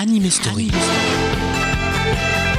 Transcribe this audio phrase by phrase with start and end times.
[0.00, 0.68] Anime Story.
[0.68, 2.49] Des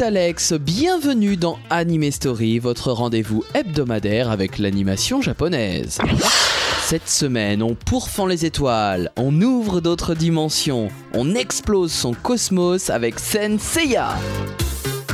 [0.00, 0.52] Alex.
[0.52, 5.98] Bienvenue dans Anime Story, votre rendez-vous hebdomadaire avec l'animation japonaise.
[6.82, 13.18] Cette semaine, on pourfend les étoiles, on ouvre d'autres dimensions, on explose son cosmos avec
[13.18, 14.16] Senseiya.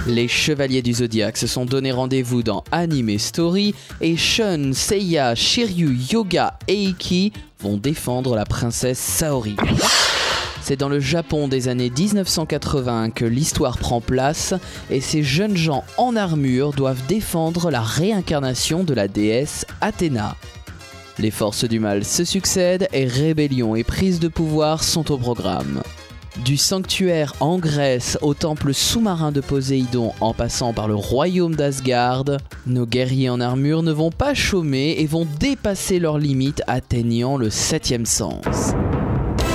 [0.07, 5.97] Les chevaliers du zodiaque se sont donné rendez-vous dans Anime Story et Shun, Seiya, Shiryu,
[6.11, 9.57] Yoga et Iki vont défendre la princesse Saori.
[10.63, 14.55] C'est dans le Japon des années 1980 que l'histoire prend place
[14.91, 20.37] et ces jeunes gens en armure doivent défendre la réincarnation de la déesse Athéna.
[21.19, 25.83] Les forces du mal se succèdent et rébellion et prise de pouvoir sont au programme.
[26.45, 32.25] Du sanctuaire en Grèce au temple sous-marin de Poséidon en passant par le royaume d'Asgard,
[32.67, 37.51] nos guerriers en armure ne vont pas chômer et vont dépasser leurs limites atteignant le
[37.51, 38.75] septième sens.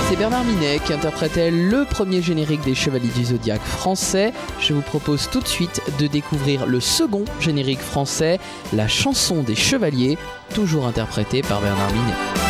[0.10, 4.32] C'est Bernard Minet qui interprétait le premier générique des Chevaliers du Zodiaque français.
[4.62, 8.40] Je vous propose tout de suite de découvrir le second générique français,
[8.72, 10.18] la chanson des Chevaliers,
[10.54, 12.47] toujours interprétée par Bernard Minet.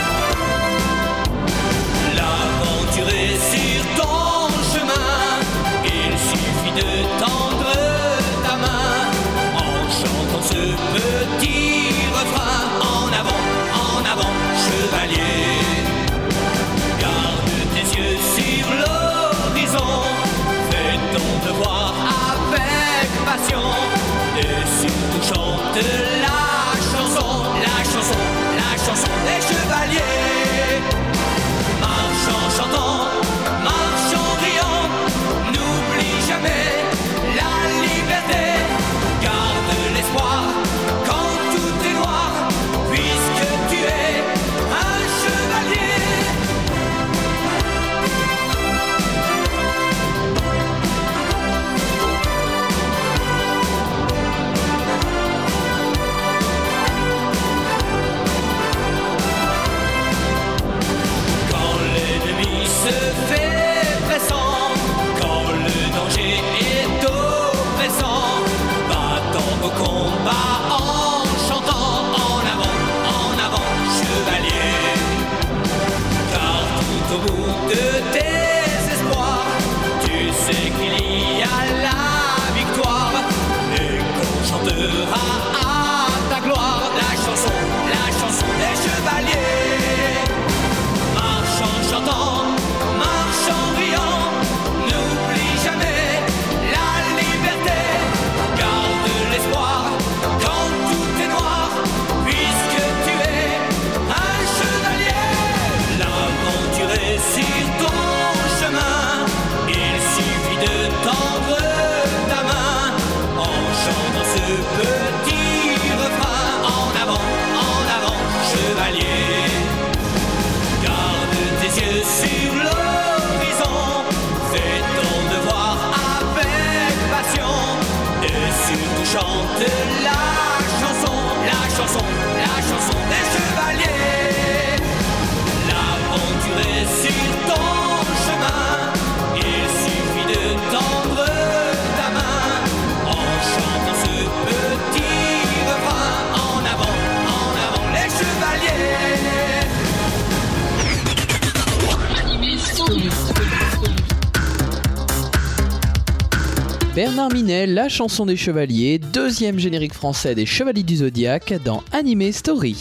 [156.97, 162.31] Bernard Minet, la chanson des chevaliers, deuxième générique français des Chevaliers du Zodiaque dans Anime
[162.31, 162.75] Story.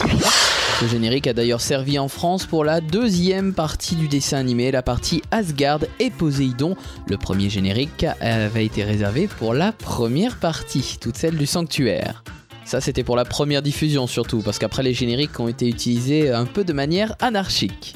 [0.79, 4.81] Ce générique a d'ailleurs servi en France pour la deuxième partie du dessin animé, la
[4.81, 6.75] partie Asgard et Poséidon.
[7.05, 12.23] Le premier générique avait été réservé pour la première partie, toute celle du sanctuaire.
[12.65, 16.45] Ça, c'était pour la première diffusion surtout, parce qu'après les génériques ont été utilisés un
[16.45, 17.95] peu de manière anarchique.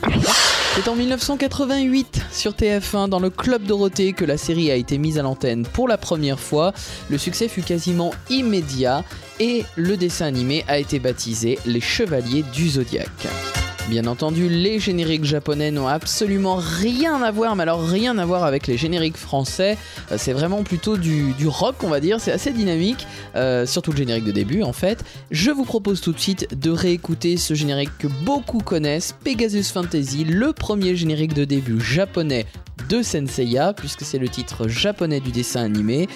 [0.74, 5.20] C'est en 1988 sur TF1 dans le Club Dorothée que la série a été mise
[5.20, 6.72] à l'antenne pour la première fois.
[7.10, 9.04] Le succès fut quasiment immédiat
[9.42, 13.28] et le dessin animé a été baptisé Les Chevaliers du Zodiaque.
[13.90, 18.46] Bien entendu, les génériques japonais n'ont absolument rien à voir, mais alors rien à voir
[18.46, 19.78] avec les génériques français.
[20.12, 22.22] Euh, C'est vraiment plutôt du, rock, on va dire.
[22.22, 23.06] C'est assez dynamique,
[23.36, 25.04] euh, surtout le générique de début en fait.
[25.30, 30.24] Je vous propose tout de suite de réécouter ce générique que beaucoup connaissent, Pegasus Fantasy,
[30.24, 32.46] le premier générique de début japonais
[32.88, 36.08] de Senseiya, puisque c'est le titre japonais du dessin animé.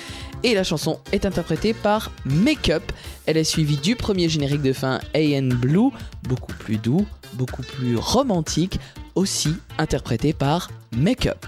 [0.43, 2.83] Et la chanson est interprétée par Make Up.
[3.25, 5.89] Elle est suivie du premier générique de fin AN Blue,
[6.23, 8.79] beaucoup plus doux, beaucoup plus romantique,
[9.15, 11.45] aussi interprété par Make Up.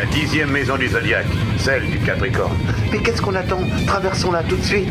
[0.00, 1.26] La dixième maison du zodiaque,
[1.58, 2.56] celle du Capricorne.
[2.90, 4.88] Mais qu'est-ce qu'on attend Traversons-la tout de suite.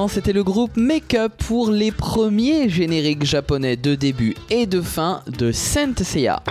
[0.00, 4.80] L'instant, c'était le groupe Make Up pour les premiers génériques japonais de début et de
[4.80, 6.42] fin de Saint Seiya.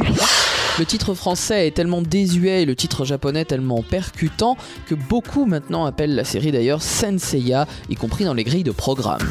[0.78, 5.86] Le titre français est tellement désuet et le titre japonais tellement percutant que beaucoup maintenant
[5.86, 9.28] appellent la série d'ailleurs Senseiya, y compris dans les grilles de programme.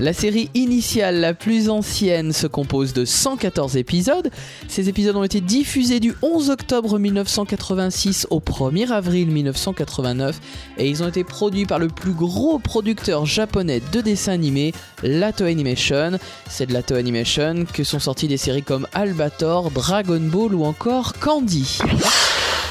[0.00, 4.30] La série initiale, la plus ancienne, se compose de 114 épisodes.
[4.68, 10.38] Ces épisodes ont été diffusés du 11 octobre 1986 au 1er avril 1989
[10.78, 15.44] et ils ont été produits par le plus gros producteur japonais de dessins animés, Lato
[15.44, 16.12] Animation.
[16.48, 21.14] C'est de Lato Animation que sont sorties des séries comme Albator, Dragon Ball ou encore
[21.14, 21.78] Candy.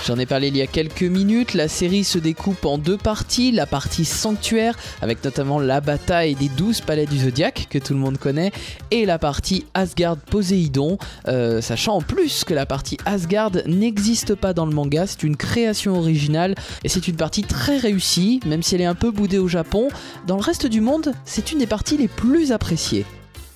[0.07, 3.51] J'en ai parlé il y a quelques minutes, la série se découpe en deux parties,
[3.51, 7.99] la partie sanctuaire avec notamment la bataille des 12 palais du zodiaque que tout le
[7.99, 8.53] monde connaît
[8.89, 10.97] et la partie Asgard Poséidon,
[11.27, 15.35] euh, sachant en plus que la partie Asgard n'existe pas dans le manga, c'est une
[15.35, 19.39] création originale et c'est une partie très réussie, même si elle est un peu boudée
[19.39, 19.89] au Japon,
[20.25, 23.05] dans le reste du monde c'est une des parties les plus appréciées.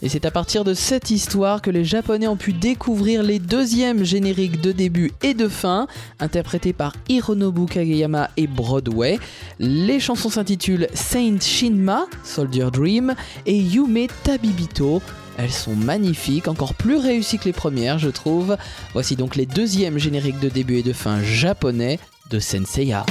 [0.02, 4.04] Et c'est à partir de cette histoire que les Japonais ont pu découvrir les deuxièmes
[4.04, 5.88] génériques de début et de fin,
[6.20, 9.20] interprétés par Hironobu Kageyama et Broadway.
[9.60, 13.14] Les chansons s'intitulent Saint Shinma, Soldier Dream,
[13.46, 15.02] et Yume Tabibito,
[15.38, 18.58] elles sont magnifiques, encore plus réussies que les premières, je trouve.
[18.94, 23.06] Voici donc les deuxièmes génériques de début et de fin japonais de Senseiya.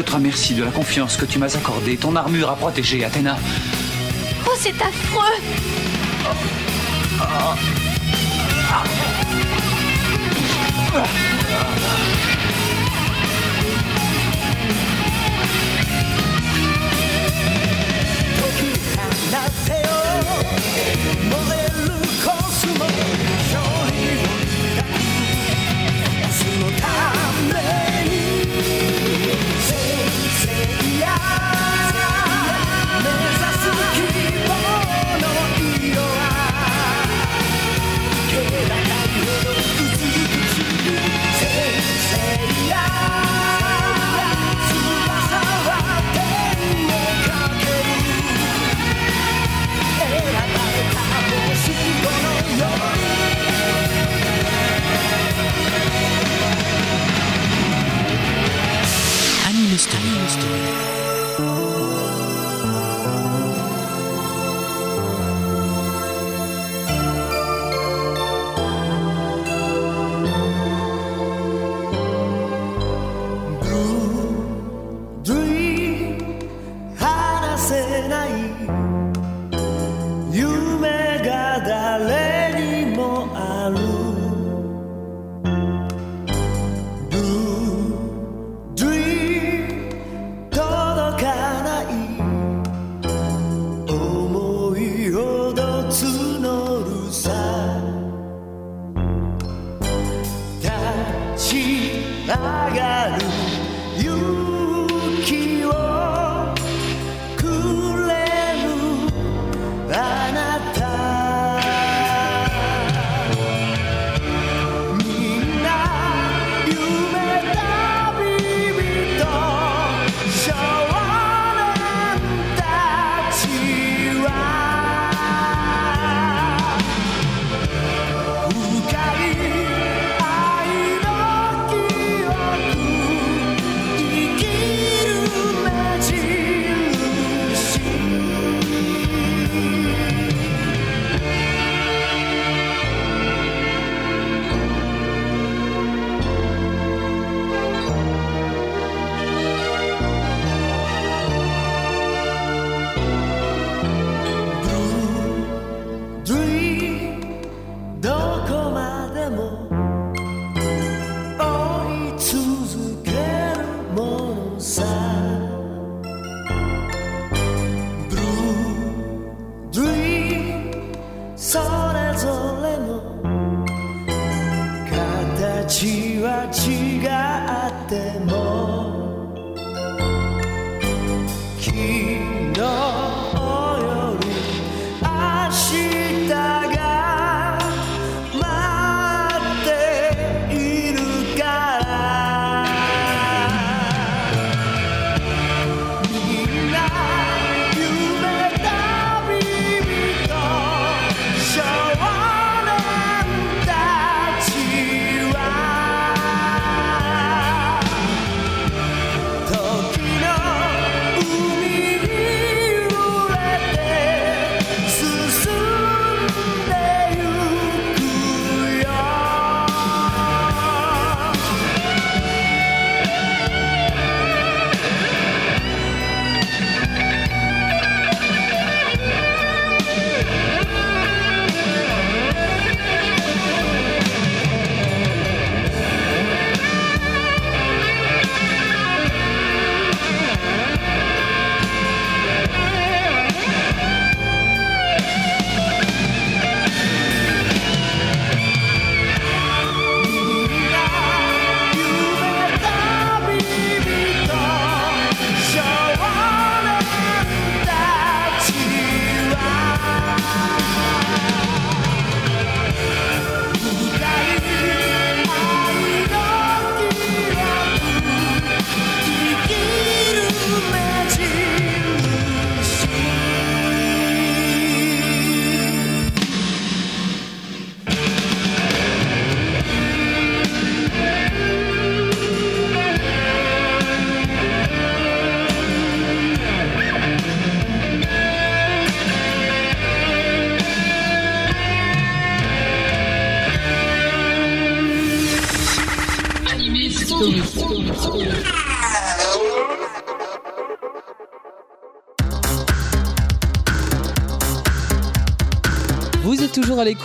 [0.00, 3.36] Je te remercie de la confiance que tu m'as accordée, ton armure à protéger, Athéna.
[4.46, 5.40] Oh, c'est affreux
[60.36, 60.99] destiny.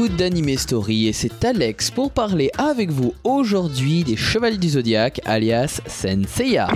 [0.04, 5.80] d'Anime Story et c'est Alex pour parler avec vous aujourd'hui des Chevaliers du Zodiaque alias
[5.88, 6.68] Senseiya.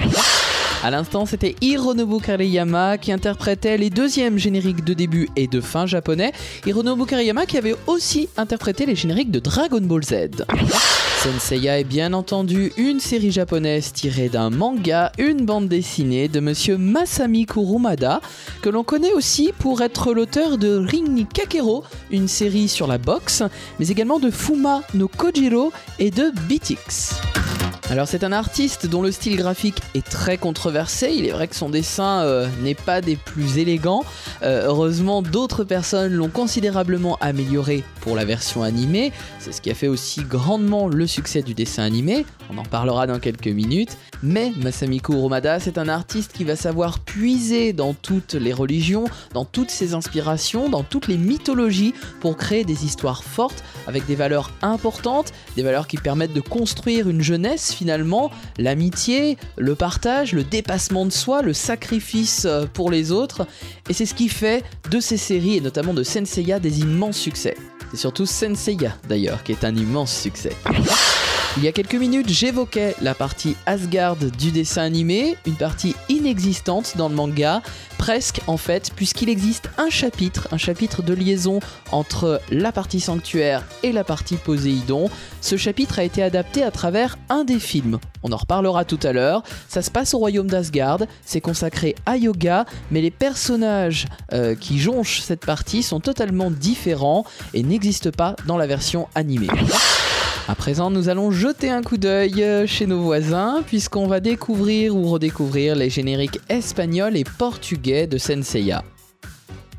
[0.83, 5.85] À l'instant, c'était Hironobu Kariyama qui interprétait les deuxièmes génériques de début et de fin
[5.85, 6.31] japonais.
[6.65, 10.45] Hironobu Kariyama qui avait aussi interprété les génériques de Dragon Ball Z.
[11.23, 16.77] Senseiya est bien entendu une série japonaise tirée d'un manga, une bande dessinée de monsieur
[16.77, 18.21] Masami Kurumada,
[18.61, 23.43] que l'on connaît aussi pour être l'auteur de Ring Kakero, une série sur la boxe,
[23.79, 27.15] mais également de Fuma no Kojiro et de Beatix.
[27.91, 31.55] Alors c'est un artiste dont le style graphique est très controversé, il est vrai que
[31.55, 34.03] son dessin euh, n'est pas des plus élégants,
[34.41, 39.73] Euh, heureusement d'autres personnes l'ont considérablement amélioré pour la version animée, c'est ce qui a
[39.73, 44.51] fait aussi grandement le succès du dessin animé, on en parlera dans quelques minutes, mais
[44.57, 49.71] Masamiku Urumada c'est un artiste qui va savoir puiser dans toutes les religions, dans toutes
[49.71, 55.31] ses inspirations, dans toutes les mythologies pour créer des histoires fortes avec des valeurs importantes,
[55.55, 61.11] des valeurs qui permettent de construire une jeunesse finalement, l'amitié, le partage, le dépassement de
[61.11, 63.47] soi, le sacrifice euh, pour les autres.
[63.89, 67.55] Et c'est ce qui fait de ces séries, et notamment de Senseiya, des immenses succès.
[67.91, 70.55] C'est surtout Senseiya d'ailleurs qui est un immense succès.
[71.57, 76.93] Il y a quelques minutes, j'évoquais la partie Asgard du dessin animé, une partie inexistante
[76.95, 77.61] dans le manga,
[77.97, 81.59] presque en fait, puisqu'il existe un chapitre, un chapitre de liaison
[81.91, 85.09] entre la partie sanctuaire et la partie Poséidon.
[85.41, 87.99] Ce chapitre a été adapté à travers un des films.
[88.21, 89.41] On en reparlera tout à l'heure.
[89.67, 94.77] Ça se passe au royaume d'Asgard, c'est consacré à yoga, mais les personnages euh, qui
[94.77, 99.47] jonchent cette partie sont totalement différents et n'existent pas dans la version animée.
[100.49, 104.95] À présent, nous allons jeter un coup d'œil euh, chez nos voisins, puisqu'on va découvrir
[104.95, 108.83] ou redécouvrir les génériques espagnols et portugais de Senseiya.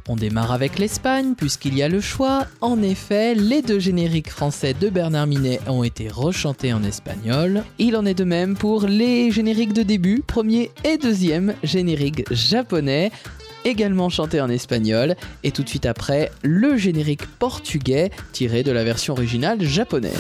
[0.09, 2.47] On démarre avec l'Espagne, puisqu'il y a le choix.
[2.61, 7.65] En effet, les deux génériques français de Bernard Minet ont été rechantés en espagnol.
[7.81, 13.11] Il en est de même pour les génériques de début, premier et deuxième générique japonais
[13.65, 18.85] également chanté en espagnol, et tout de suite après, le générique portugais tiré de la
[18.85, 20.15] version originale japonaise.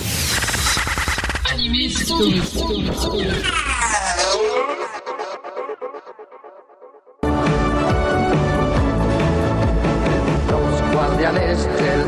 [10.48, 12.02] Los guardianes del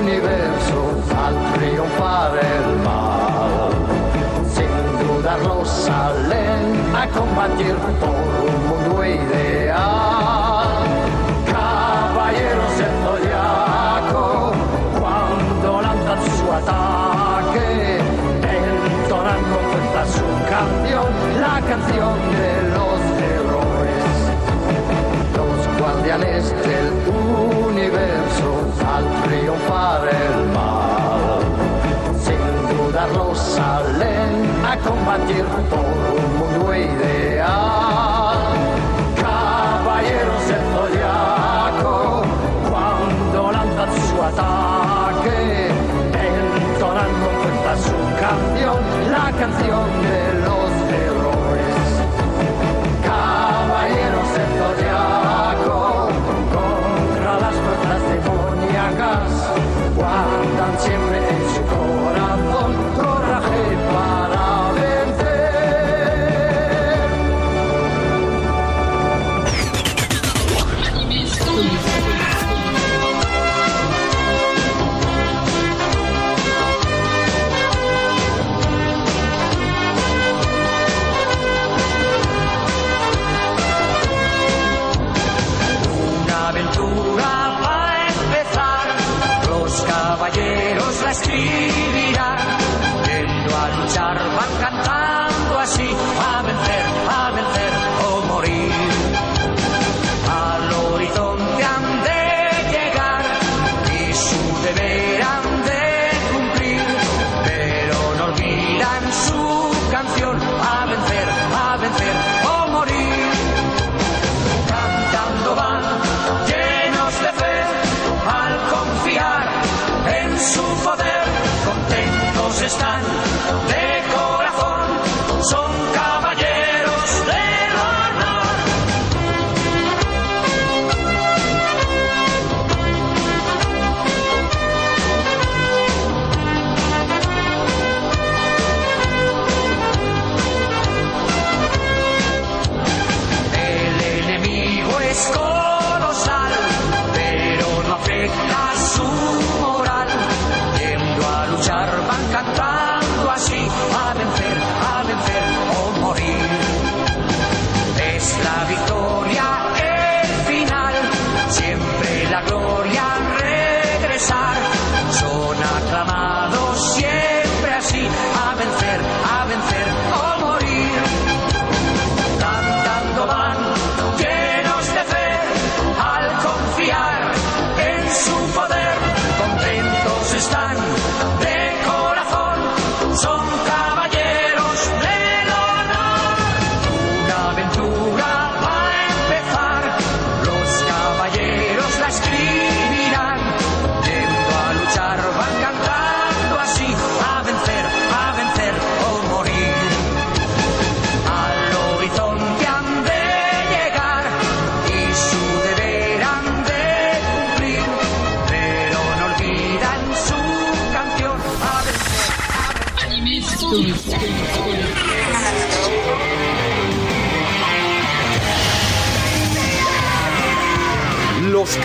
[0.00, 0.80] universo
[1.16, 3.72] al triunfar el mal,
[4.54, 4.74] sin
[5.06, 6.64] dudarlo salen
[6.94, 8.14] a combatir por
[8.46, 10.15] un mundo ideal.
[26.16, 26.92] guardianes del
[27.68, 28.48] universo
[28.86, 31.40] al triunfar el mal.
[32.24, 34.30] Sin dudarlo salen
[34.64, 35.84] a combatir por
[36.16, 38.38] un mundo ideal.
[39.20, 42.22] Caballeros del zodiaco,
[42.70, 45.68] cuando lanzan su ataque,
[46.74, 48.78] entonan con fuerza su canción,
[49.10, 50.35] la canción del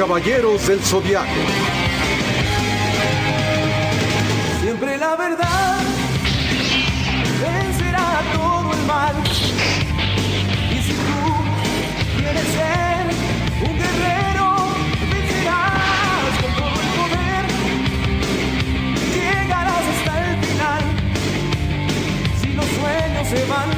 [0.01, 1.29] Caballeros del Zodiaco.
[4.59, 5.77] Siempre la verdad
[7.39, 9.13] vencerá todo el mal.
[10.71, 11.21] Y si tú
[12.17, 13.05] quieres ser
[13.69, 14.47] un guerrero,
[15.11, 17.45] vencerás con todo el poder.
[19.13, 20.83] Llegarás hasta el final.
[22.41, 23.70] Si los sueños se van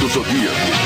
[0.00, 0.85] do Zodíaco.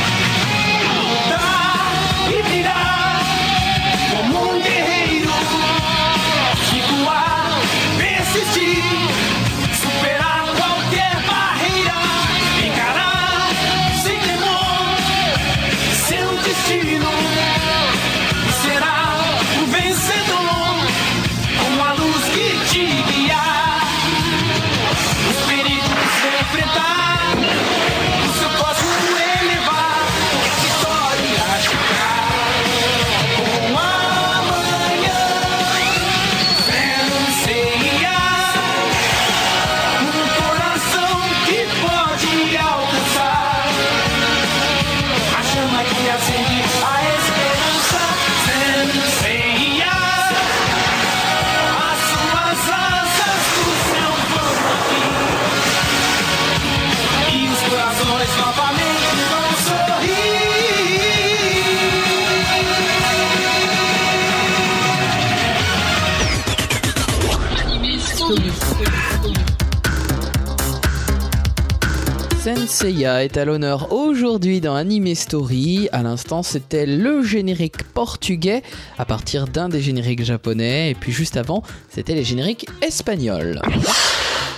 [72.81, 75.91] Senseiya est à l'honneur aujourd'hui dans Anime Story.
[75.93, 78.62] À l'instant, c'était le générique portugais
[78.97, 80.91] à partir d'un des génériques japonais.
[80.91, 83.61] Et puis juste avant, c'était les génériques espagnols.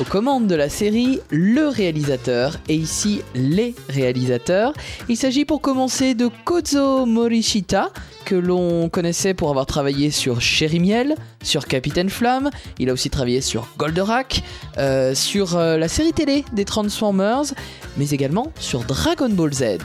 [0.02, 4.72] Aux commandes de la série, le réalisateur et ici les réalisateurs.
[5.08, 7.92] Il s'agit pour commencer de Kozo Morishita,
[8.24, 12.50] que l'on connaissait pour avoir travaillé sur Cherry Miel, sur Capitaine Flamme.
[12.80, 14.42] Il a aussi travaillé sur Goldorak,
[14.76, 17.54] euh, sur euh, la série télé des Transformers,
[17.96, 19.76] mais également sur Dragon Ball Z.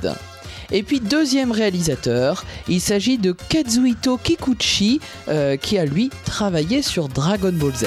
[0.71, 7.07] Et puis deuxième réalisateur, il s'agit de Kazuhito Kikuchi, euh, qui a lui travaillé sur
[7.07, 7.85] Dragon Ball Z.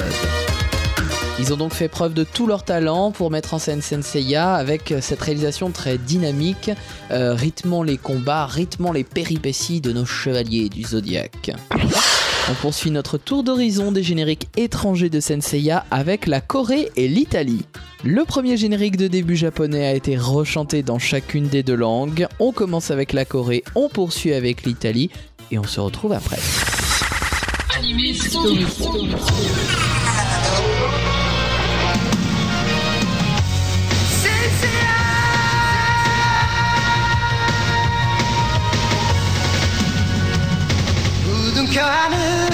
[1.39, 4.93] Ils ont donc fait preuve de tout leur talent pour mettre en scène Senseiya avec
[5.01, 6.69] cette réalisation très dynamique,
[7.09, 11.51] euh, rythmant les combats, rythmant les péripéties de nos chevaliers du zodiaque.
[12.49, 17.65] On poursuit notre tour d'horizon des génériques étrangers de Senseiya avec la Corée et l'Italie.
[18.03, 22.27] Le premier générique de début japonais a été rechanté dans chacune des deux langues.
[22.39, 25.09] On commence avec la Corée, on poursuit avec l'Italie
[25.51, 26.39] et on se retrouve après.
[41.71, 42.49] 켜하는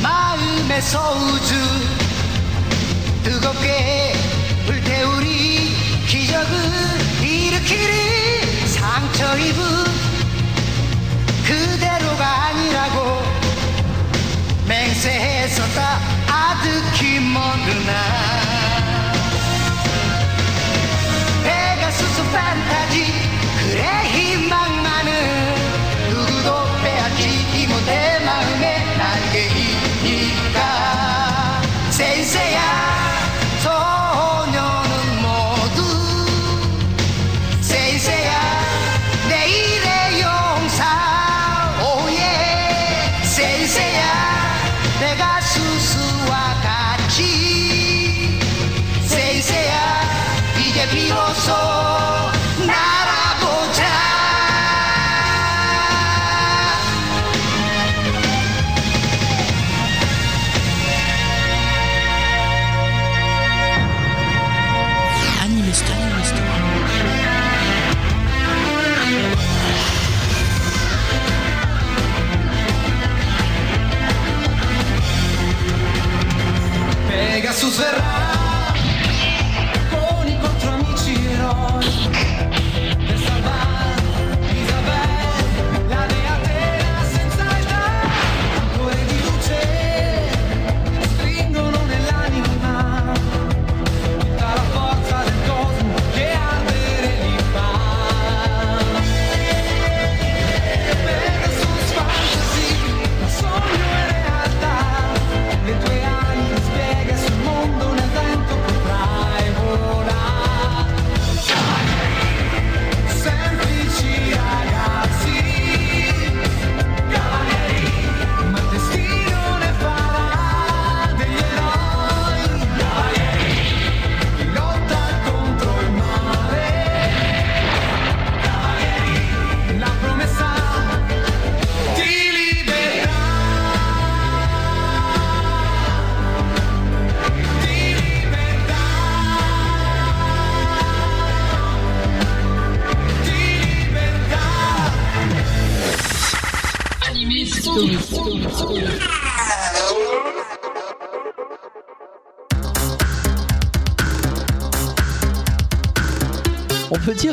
[0.00, 1.54] 마음의 소우주.
[3.24, 4.14] 뜨겁게
[4.66, 5.74] 불태우리
[6.06, 6.56] 기적을
[7.22, 8.66] 일으키리.
[8.68, 9.62] 상처 입은
[11.44, 13.22] 그대로가 아니라고
[14.68, 15.98] 맹세했었다.
[16.28, 17.92] 아득히 모르나
[21.42, 23.25] 페가수스 판타지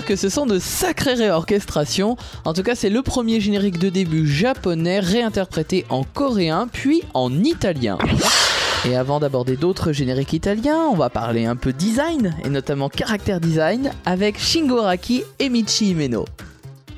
[0.04, 2.18] que ce sont de sacrées réorchestrations.
[2.46, 7.34] En tout cas, c'est le premier générique de début japonais réinterprété en coréen puis en
[7.44, 7.98] italien.
[8.86, 13.40] Et avant d'aborder d'autres génériques italiens, on va parler un peu design et notamment caractère
[13.40, 16.26] design avec Shingo Araki et Michi Himeno.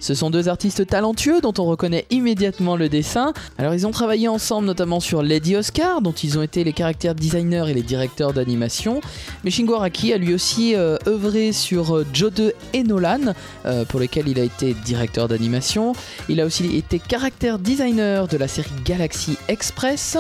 [0.06, 3.34] Ce sont deux artistes talentueux dont on reconnaît immédiatement le dessin.
[3.58, 7.16] Alors ils ont travaillé ensemble notamment sur Lady Oscar, dont ils ont été les caractères
[7.16, 9.02] designers et les directeurs d'animation.
[9.44, 12.32] Mais Shingo Araki a lui aussi euh, œuvré sur euh, Joe
[12.74, 13.34] et Nolan,
[13.66, 15.94] euh, pour lesquels il a été directeur d'animation.
[16.30, 20.20] Il a aussi été caractère designer de la série Galaxy Express,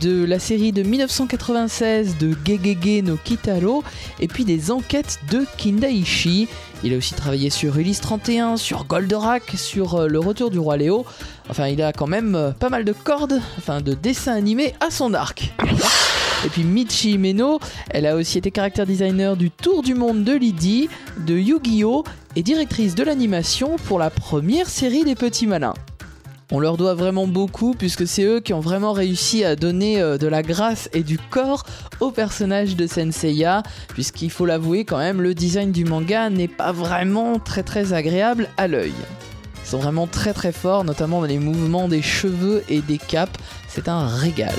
[0.00, 3.84] de la série de 1996 de Gegege no Kitaro,
[4.20, 6.48] et puis des enquêtes de Kindaishi.
[6.84, 10.76] Il a aussi travaillé sur Ulysse 31, sur Goldorak, sur euh, Le Retour du Roi
[10.76, 11.04] Léo.
[11.50, 14.90] Enfin, il a quand même euh, pas mal de cordes, enfin de dessins animés à
[14.90, 15.52] son arc.
[16.46, 17.58] Et puis Michi Himeno,
[17.90, 22.04] elle a aussi été caractère designer du Tour du Monde de Lydie, de Yu-Gi-Oh!
[22.36, 25.74] et directrice de l'animation pour la première série des Petits Malins.
[26.50, 30.16] On leur doit vraiment beaucoup puisque c'est eux qui ont vraiment réussi à donner euh,
[30.16, 31.64] de la grâce et du corps
[32.00, 36.72] au personnage de Senseiya, puisqu'il faut l'avouer quand même, le design du manga n'est pas
[36.72, 38.94] vraiment très très agréable à l'œil.
[39.62, 43.36] Ils sont vraiment très très forts, notamment dans les mouvements des cheveux et des capes,
[43.68, 44.54] c'est un régal.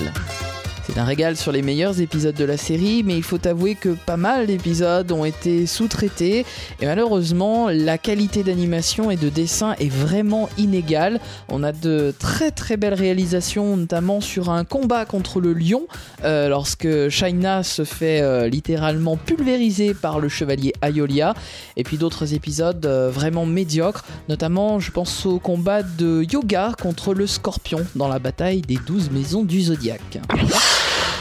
[0.89, 3.89] C'est un régal sur les meilleurs épisodes de la série, mais il faut avouer que
[3.89, 6.47] pas mal d'épisodes ont été sous-traités
[6.81, 11.19] et malheureusement la qualité d'animation et de dessin est vraiment inégale.
[11.47, 15.83] On a de très très belles réalisations, notamment sur un combat contre le lion,
[16.23, 21.35] euh, lorsque Shaina se fait euh, littéralement pulvériser par le chevalier Ayolia,
[21.77, 27.13] et puis d'autres épisodes euh, vraiment médiocres, notamment je pense au combat de Yoga contre
[27.13, 30.19] le scorpion dans la bataille des 12 maisons du zodiaque.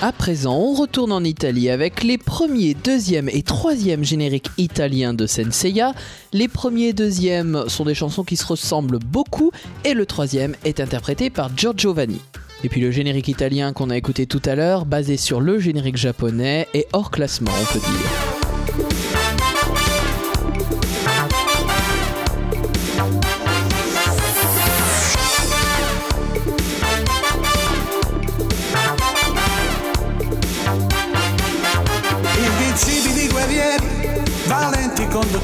[0.00, 5.26] À présent, on retourne en Italie avec les premiers, deuxième et troisième génériques italiens de
[5.26, 5.92] Senseiya.
[6.32, 9.50] Les premiers et deuxièmes sont des chansons qui se ressemblent beaucoup
[9.84, 12.20] et le troisième est interprété par Giorgio Vanni.
[12.62, 15.96] Et puis le générique italien qu'on a écouté tout à l'heure, basé sur le générique
[15.96, 19.07] japonais, est hors classement, on peut dire.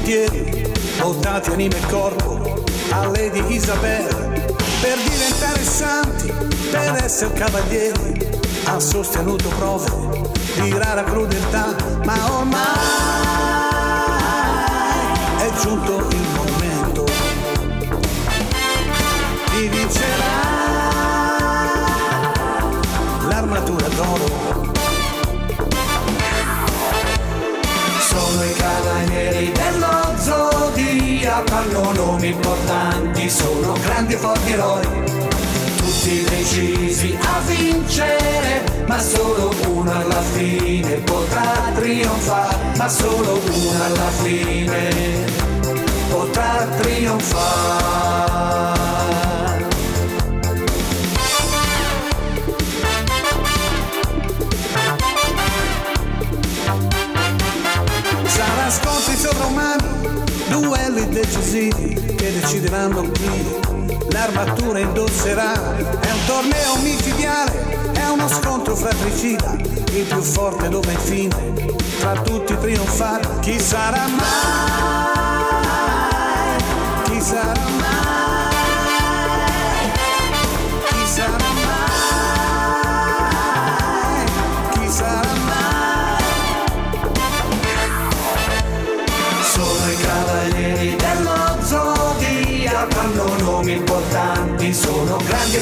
[0.05, 4.15] Condottieri, voltati anima e corpo a Lady Isabella,
[4.81, 6.31] per diventare santi,
[6.69, 8.29] per essere cavalieri,
[8.65, 9.89] ha sostenuto prove
[10.61, 12.61] di rara crudeltà, ma ormai
[15.39, 17.03] è giunto il momento
[19.55, 20.34] di vincerà
[31.65, 34.87] hanno nomi importanti, sono grandi e forti eroi,
[35.77, 44.09] tutti decisi a vincere, ma solo uno alla fine potrà trionfare, ma solo uno alla
[44.09, 45.25] fine
[46.09, 48.84] potrà trionfare.
[60.95, 63.29] Duelli decisivi che decideranno chi
[64.11, 65.75] l'armatura indosserà.
[65.99, 69.57] È un torneo micidiale, è uno scontro fratricida,
[69.91, 73.27] il più forte dove infine tra tutti trionfare.
[73.41, 75.03] Chi sarà mai?
[77.03, 78.14] Chi sarà mai?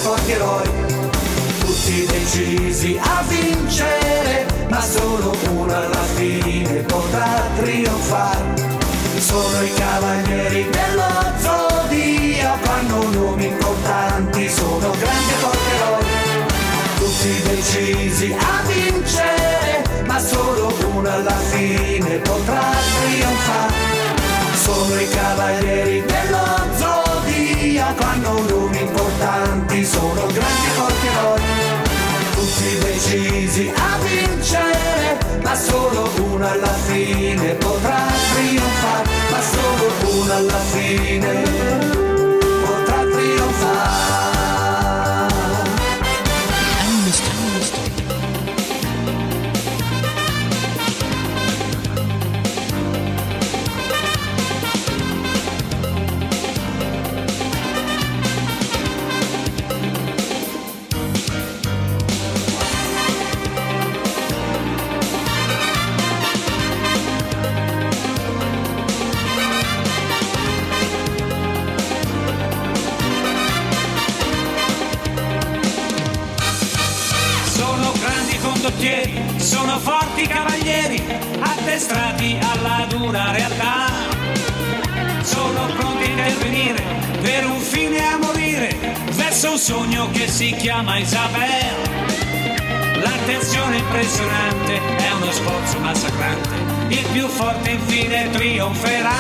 [0.04, 0.70] Forti eroi,
[1.60, 8.72] tutti decisi a vincere, ma solo uno alla fine potrà trionfare.
[9.18, 16.06] Sono i cavalieri dello zodiaco, hanno nomi importanti, sono grandi e forti eroi,
[16.98, 22.72] tutti decisi a vincere, ma solo uno alla fine potrà
[23.06, 23.74] trionfare.
[24.62, 26.46] Sono i cavalieri dello
[26.76, 26.93] zodiaco,
[27.80, 31.42] hanno nomi importanti, sono grandi e forti eroi,
[32.34, 40.60] tutti decisi a vincere, ma solo uno alla fine potrà trionfare, ma solo uno alla
[40.60, 42.13] fine
[89.64, 91.88] sogno che si chiama Isabel.
[93.02, 96.50] L'attenzione impressionante è uno sforzo massacrante,
[96.90, 99.16] il più forte infine trionferà.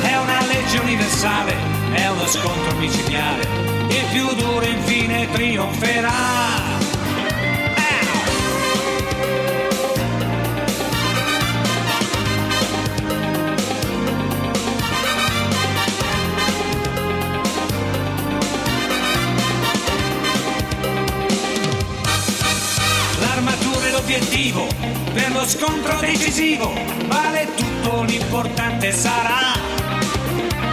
[0.00, 1.54] È una legge universale,
[1.92, 3.46] è uno scontro micidiale,
[3.90, 6.67] il più duro infine trionferà.
[25.48, 26.74] scontro decisivo,
[27.06, 29.56] vale tutto l'importante sarà.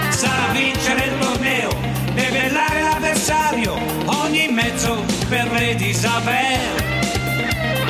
[0.10, 1.70] Sarà vincere il torneo,
[2.14, 6.84] debellare l'avversario, ogni mezzo per re di saper.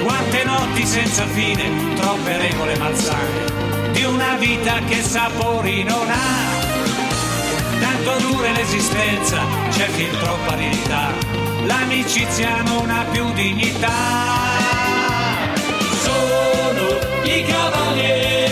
[0.04, 6.64] Quante notti senza fine, troppe regole malsane, di una vita che sapori non ha.
[7.80, 11.12] Tanto dura l'esistenza, c'è fin troppa aridità,
[11.66, 14.44] l'amicizia non ha più dignità.
[16.04, 16.35] So
[17.24, 18.45] i cavalieri.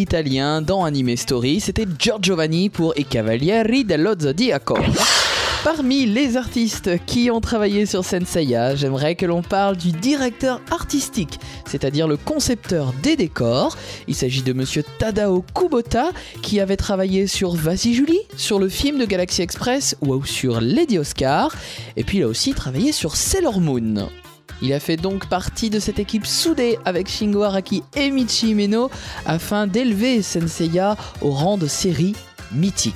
[0.00, 1.60] Italien dans Anime Story.
[1.60, 4.76] C'était Giorgio Vanni pour I Cavalieri dello Zodiaco.
[5.62, 11.38] Parmi les artistes qui ont travaillé sur Senseiya, j'aimerais que l'on parle du directeur artistique,
[11.66, 13.76] c'est-à-dire le concepteur des décors.
[14.08, 18.98] Il s'agit de monsieur Tadao Kubota qui avait travaillé sur Vas-y Julie, sur le film
[18.98, 21.54] de Galaxy Express ou sur Lady Oscar,
[21.96, 24.08] et puis il a aussi travaillé sur Sailor Moon.
[24.62, 28.90] Il a fait donc partie de cette équipe soudée avec Shingo Araki et Michi Himeno
[29.24, 32.14] afin d'élever Senseiya au rang de série
[32.52, 32.94] mythique.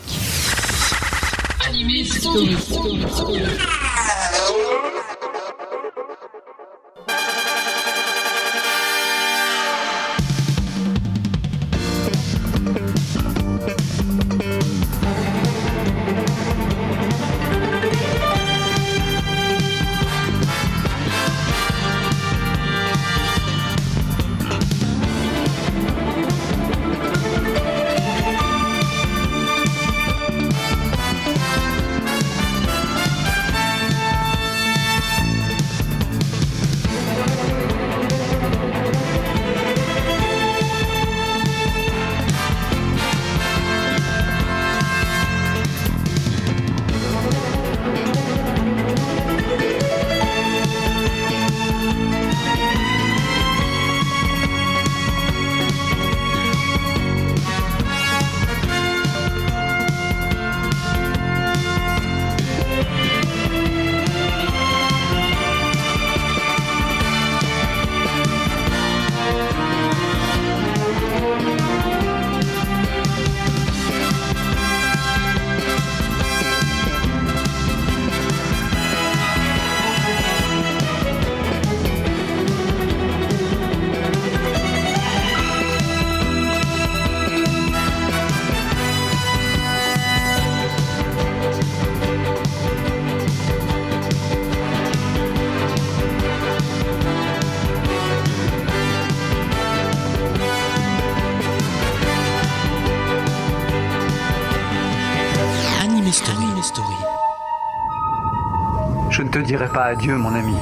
[109.56, 110.56] Dirai pas adieu, mon ami.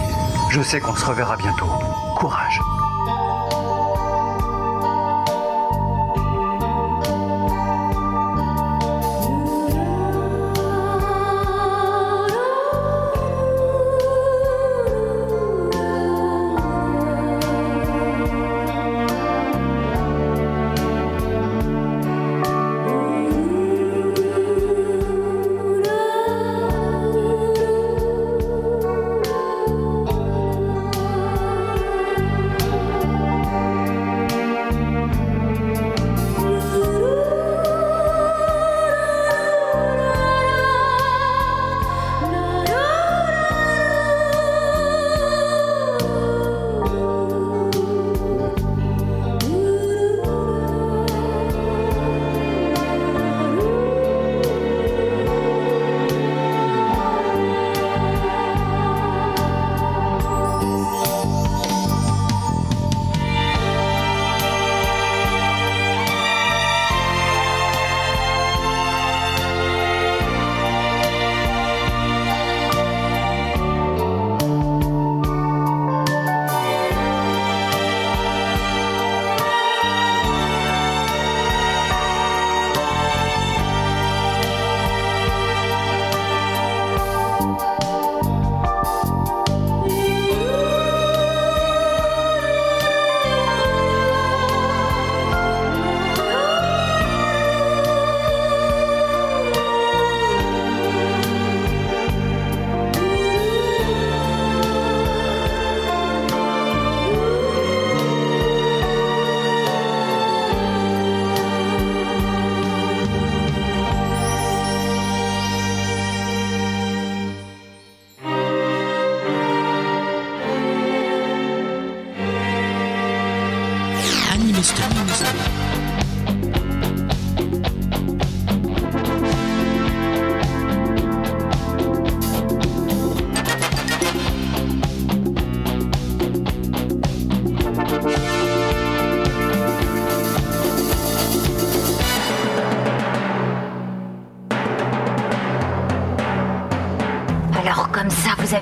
[0.50, 1.70] Je sais qu'on se reverra bientôt.
[2.14, 2.60] Courage.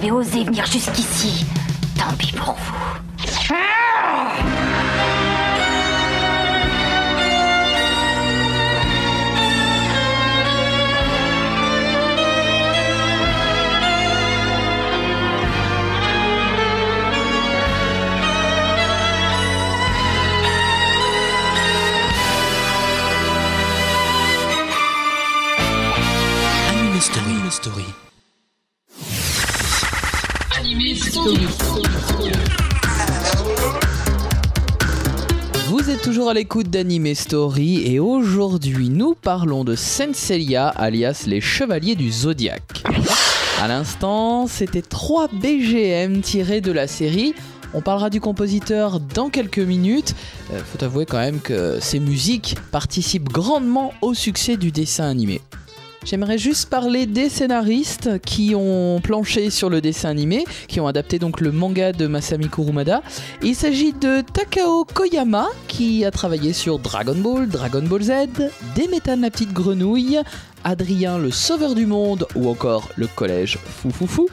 [0.01, 1.45] avez osé venir jusqu'ici,
[1.99, 2.81] tant pis pour vous.
[35.67, 41.41] Vous êtes toujours à l'écoute d'Anime Story et aujourd'hui nous parlons de Senseiya alias les
[41.41, 42.85] Chevaliers du Zodiaque.
[43.61, 47.35] À l'instant, c'était 3 BGM tirés de la série.
[47.75, 50.15] On parlera du compositeur dans quelques minutes.
[50.53, 55.41] Euh, faut avouer quand même que ces musiques participent grandement au succès du dessin animé.
[56.05, 61.19] J'aimerais juste parler des scénaristes qui ont planché sur le dessin animé, qui ont adapté
[61.19, 63.03] donc le manga de Masami Kurumada.
[63.43, 68.13] Il s'agit de Takao Koyama qui a travaillé sur Dragon Ball, Dragon Ball Z,
[68.77, 70.19] Demetan la petite grenouille,
[70.65, 74.29] Adrien le sauveur du monde ou encore le collège Foufoufou.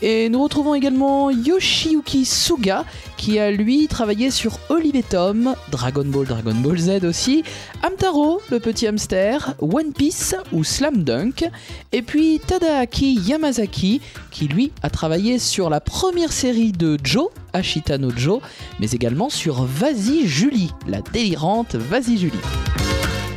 [0.00, 2.84] Et nous retrouvons également Yoshiyuki Suga
[3.16, 7.42] qui a lui travaillé sur Olive et Tom, Dragon Ball, Dragon Ball Z aussi,
[7.82, 11.50] Amtaro, le petit hamster, One Piece ou Slam Dunk,
[11.90, 17.98] et puis Tadaaki Yamazaki qui lui a travaillé sur la première série de Joe, Ashita
[17.98, 18.40] no Joe,
[18.78, 22.38] mais également sur Vas-y Julie, la délirante Vas-y Julie.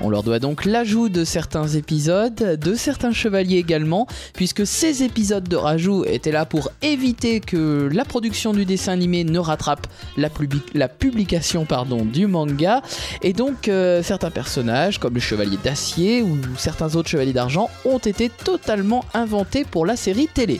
[0.03, 5.47] On leur doit donc l'ajout de certains épisodes, de certains chevaliers également, puisque ces épisodes
[5.47, 9.85] de rajout étaient là pour éviter que la production du dessin animé ne rattrape
[10.17, 11.67] la, publi- la publication
[12.11, 12.81] du manga.
[13.21, 17.99] Et donc euh, certains personnages, comme le chevalier d'acier ou certains autres chevaliers d'argent, ont
[17.99, 20.59] été totalement inventés pour la série télé.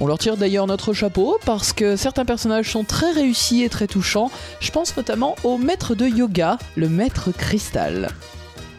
[0.00, 3.86] On leur tire d'ailleurs notre chapeau parce que certains personnages sont très réussis et très
[3.86, 4.30] touchants.
[4.60, 8.08] Je pense notamment au maître de yoga, le maître cristal.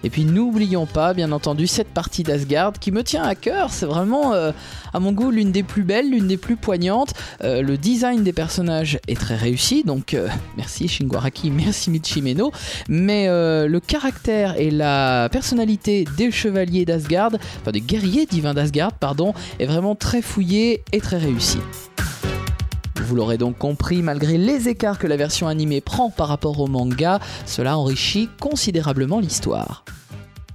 [0.06, 3.72] Et puis n'oublions pas, bien entendu, cette partie d'Asgard qui me tient à cœur.
[3.72, 4.52] C'est vraiment, euh,
[4.94, 7.16] à mon goût, l'une des plus belles, l'une des plus poignantes.
[7.44, 10.28] Euh, le design des personnages est très réussi, donc euh,
[10.58, 12.52] merci Shingo Araki, merci Michimeno.
[12.88, 17.32] Mais le caractère et la personnalité des chevaliers d'Asgard,
[17.62, 21.58] enfin des guerriers divins d'Asgard, pardon, est vraiment très fouillé et très réussi.
[23.06, 26.66] Vous l'aurez donc compris, malgré les écarts que la version animée prend par rapport au
[26.66, 29.86] manga, cela enrichit considérablement l'histoire.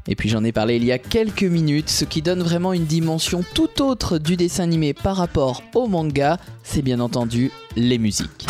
[0.09, 2.86] Et puis j'en ai parlé il y a quelques minutes, ce qui donne vraiment une
[2.86, 8.48] dimension tout autre du dessin animé par rapport au manga, c'est bien entendu les musiques.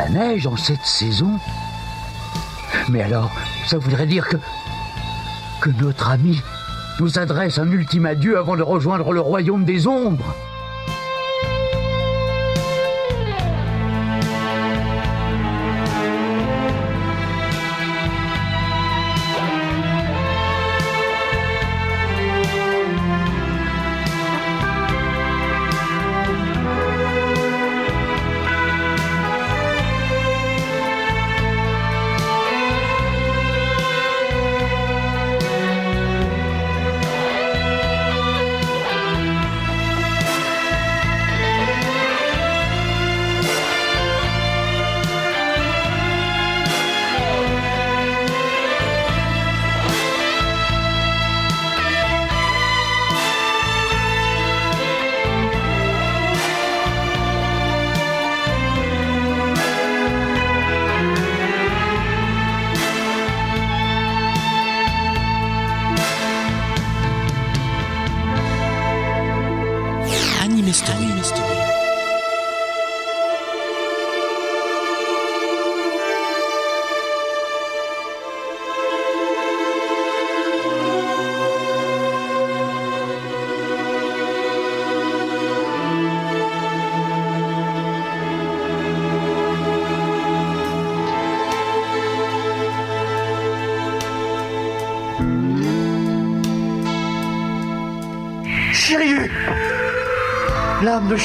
[0.00, 1.38] La neige en cette saison
[2.88, 3.30] Mais alors,
[3.66, 4.38] ça voudrait dire que.
[5.60, 6.40] que notre ami
[7.00, 10.34] nous adresse un ultime adieu avant de rejoindre le royaume des ombres.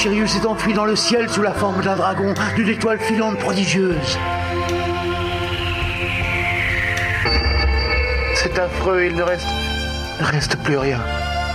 [0.06, 4.20] Shiryu s'est enfuie dans le ciel sous la forme d'un dragon, d'une étoile filante prodigieuse.
[8.36, 9.48] C'est affreux, il ne reste.
[10.20, 11.00] ne reste plus rien.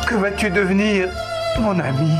[0.05, 1.11] Que vas-tu devenir,
[1.61, 2.11] mon ami?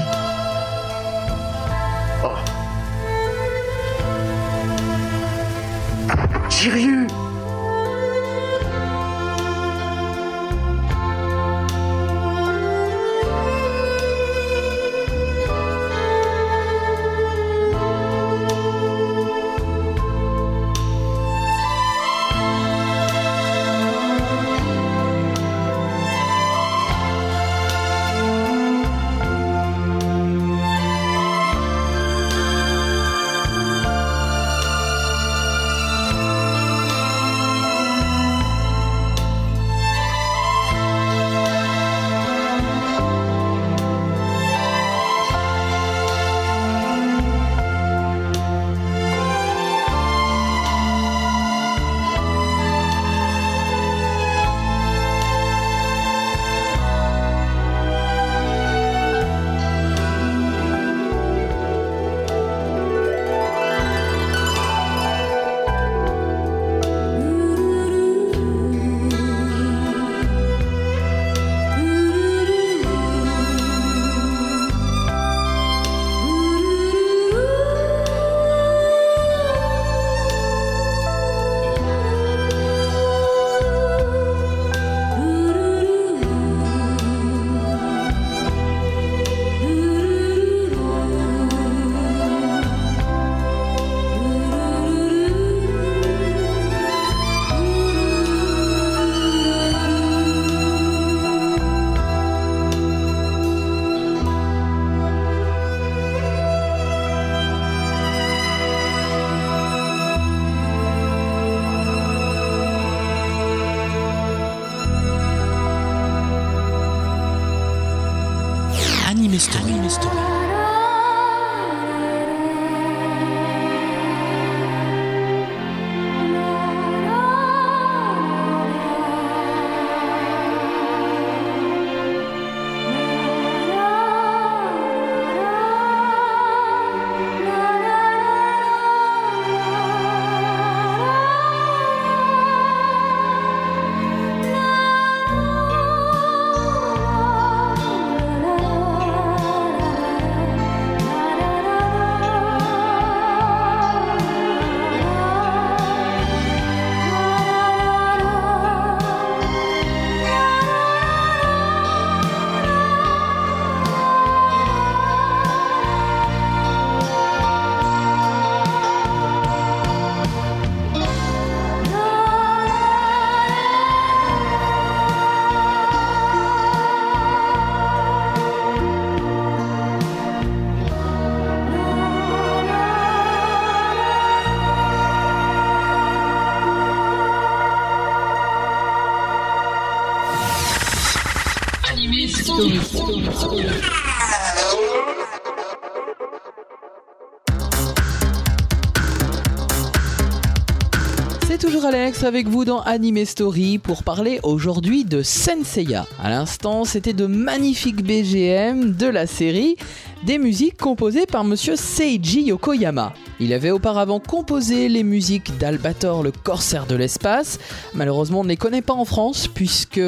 [202.23, 206.07] Avec vous dans Anime Story pour parler aujourd'hui de Senseiya.
[206.23, 209.77] À l'instant, c'était de magnifiques BGM de la série,
[210.25, 213.15] des musiques composées par monsieur Seiji Yokoyama.
[213.39, 217.59] Il avait auparavant composé les musiques d'Albator, le corsaire de l'espace.
[217.95, 220.03] Malheureusement, on ne les connaît pas en France puisque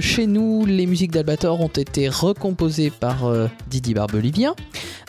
[0.00, 4.54] chez nous, les musiques d'Albator ont été recomposées par euh, Didi Barbelivien.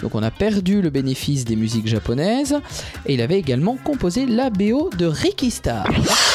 [0.02, 2.60] Donc on a perdu le bénéfice des musiques japonaises.
[3.06, 5.88] Et il avait également composé la BO de Ricky Star.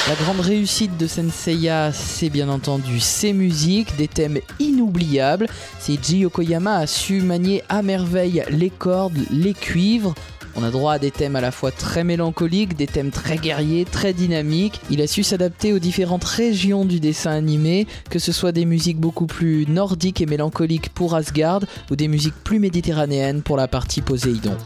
[0.07, 5.47] La grande réussite de Senseiya, c'est bien entendu ses musiques, des thèmes inoubliables.
[5.79, 10.15] Seiji Yokoyama a su manier à merveille les cordes, les cuivres.
[10.57, 13.87] On a droit à des thèmes à la fois très mélancoliques, des thèmes très guerriers,
[13.87, 14.79] très dynamiques.
[14.91, 19.01] Il a su s'adapter aux différentes régions du dessin animé, que ce soit des musiques
[19.01, 24.03] beaucoup plus nordiques et mélancoliques pour Asgard ou des musiques plus méditerranéennes pour la partie
[24.03, 24.59] Poséidon.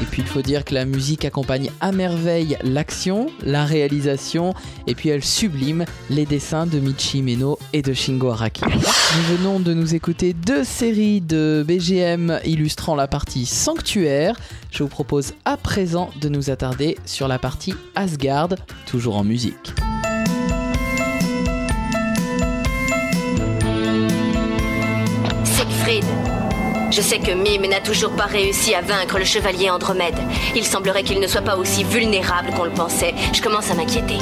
[0.00, 4.54] Et puis il faut dire que la musique accompagne à merveille l'action, la réalisation,
[4.86, 8.62] et puis elle sublime les dessins de Michi Meno et de Shingo Araki.
[8.64, 14.36] Nous venons de nous écouter deux séries de BGM illustrant la partie Sanctuaire.
[14.70, 18.50] Je vous propose à présent de nous attarder sur la partie Asgard,
[18.86, 19.74] toujours en musique.
[26.90, 30.18] Je sais que Mime n'a toujours pas réussi à vaincre le chevalier Andromède.
[30.56, 33.14] Il semblerait qu'il ne soit pas aussi vulnérable qu'on le pensait.
[33.34, 34.18] Je commence à m'inquiéter.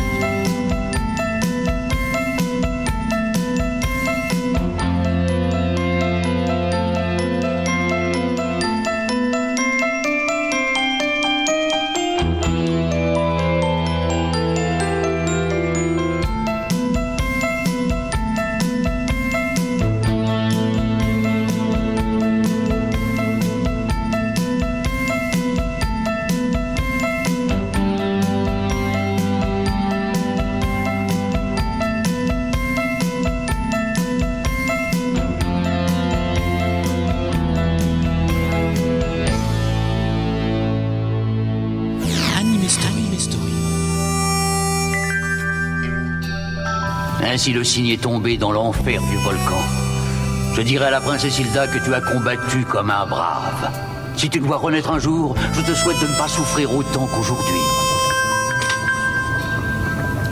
[47.37, 49.61] Ainsi le signe est tombé dans l'enfer du volcan.
[50.55, 53.71] Je dirai à la princesse Hilda que tu as combattu comme un brave.
[54.17, 57.61] Si tu dois renaître un jour, je te souhaite de ne pas souffrir autant qu'aujourd'hui.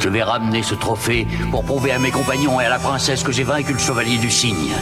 [0.00, 3.32] Je vais ramener ce trophée pour prouver à mes compagnons et à la princesse que
[3.32, 4.72] j'ai vaincu le chevalier du cygne.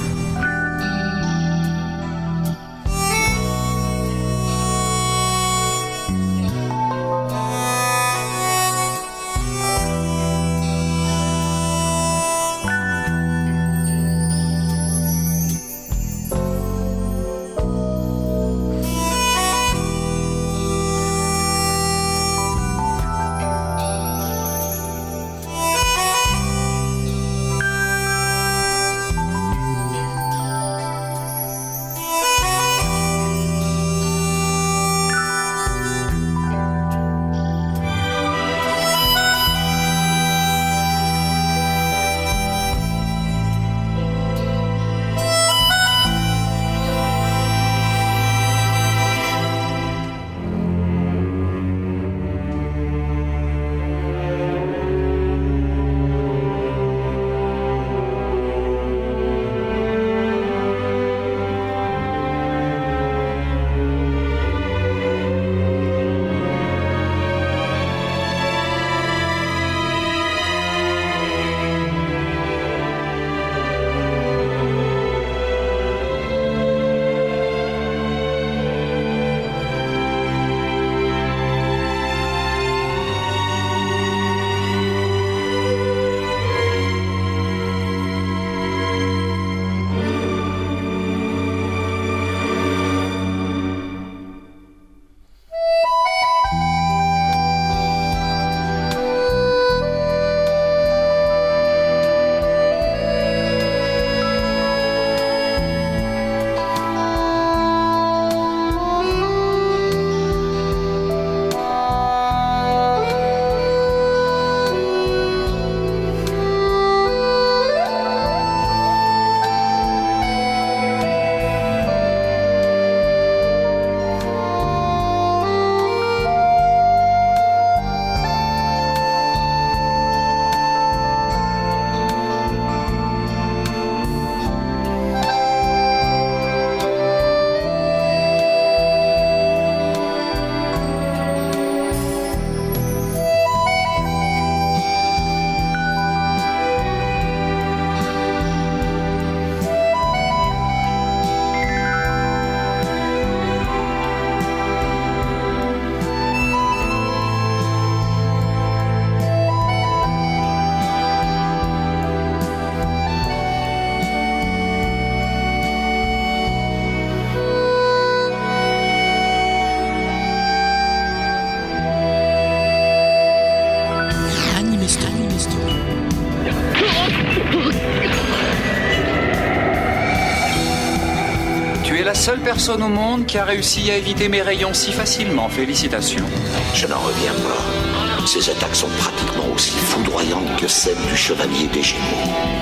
[182.53, 185.49] Personne au monde qui a réussi à éviter mes rayons si facilement.
[185.49, 186.27] Félicitations.
[186.75, 188.27] Je n'en reviens pas.
[188.27, 192.62] Ces attaques sont pratiquement aussi foudroyantes que celles du chevalier des Gémeaux.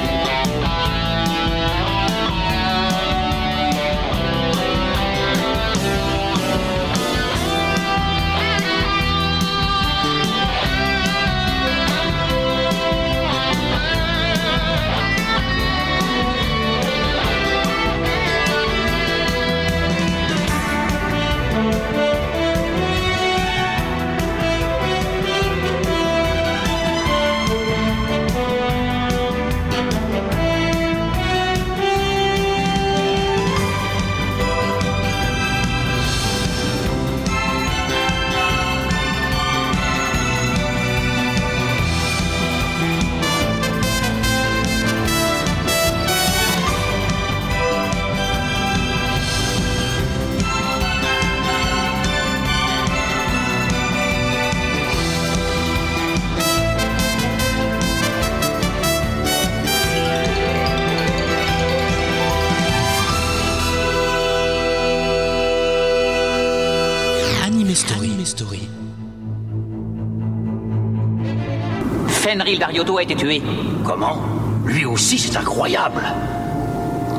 [72.59, 73.41] A été tué.
[73.85, 74.19] Comment
[74.67, 76.03] Lui aussi, c'est incroyable.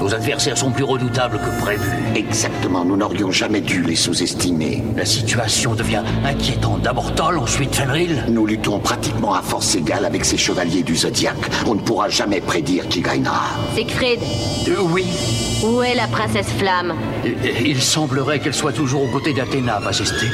[0.02, 1.90] Nos adversaires sont plus redoutables que prévu.
[2.16, 4.84] Exactement, nous n'aurions jamais dû les sous-estimer.
[4.98, 6.82] La situation devient inquiétante.
[6.82, 8.26] D'abord Toll, ensuite Fenrir.
[8.30, 11.38] Nous luttons pratiquement à force égale avec ces chevaliers du Zodiaque.
[11.66, 13.44] On ne pourra jamais prédire qui gagnera.
[13.74, 14.20] Siegfried,
[14.68, 15.06] Euh, oui,
[15.64, 16.94] où est la princesse Flamme?
[17.24, 20.26] Il, il semblerait qu'elle soit toujours aux côtés d'Athéna, Majesté.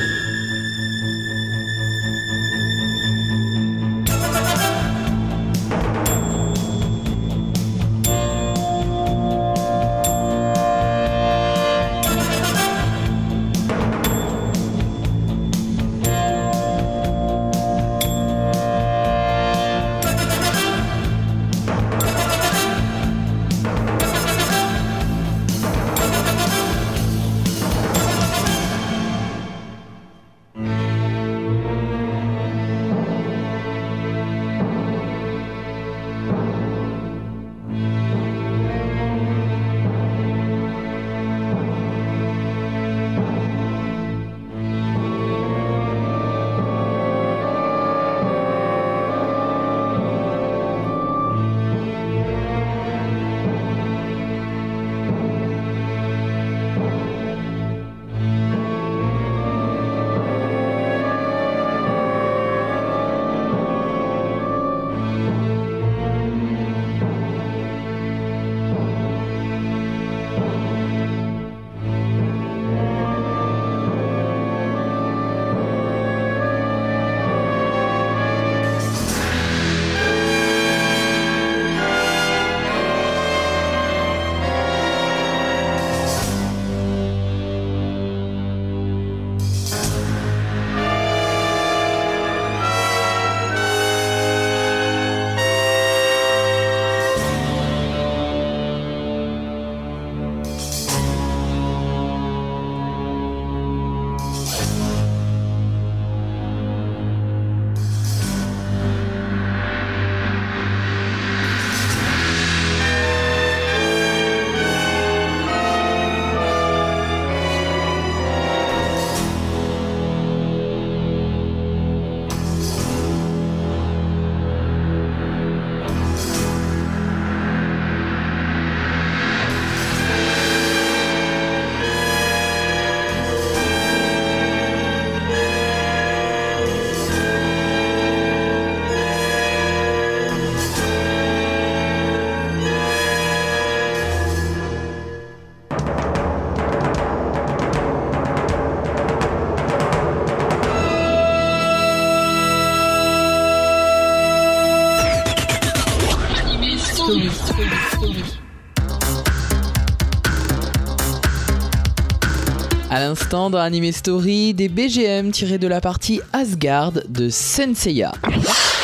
[162.97, 168.11] À l'instant dans Anime Story, des BGM tirés de la partie Asgard de Senseiya.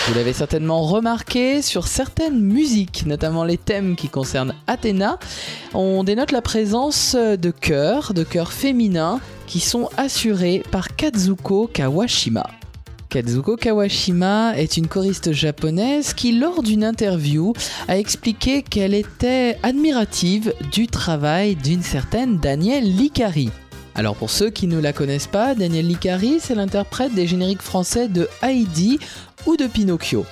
[0.08, 5.18] Vous l'avez certainement remarqué sur certaines musiques, notamment les thèmes qui concernent Athéna,
[5.74, 12.46] on dénote la présence de chœurs, de chœurs féminins qui sont assurés par Kazuko Kawashima.
[13.10, 17.54] Kazuko Kawashima est une choriste japonaise qui, lors d'une interview,
[17.88, 23.50] a expliqué qu'elle était admirative du travail d'une certaine Danielle Licari.
[23.96, 28.08] Alors pour ceux qui ne la connaissent pas, Danielle Licari, c'est l'interprète des génériques français
[28.08, 29.00] de Heidi
[29.46, 30.26] ou de Pinocchio.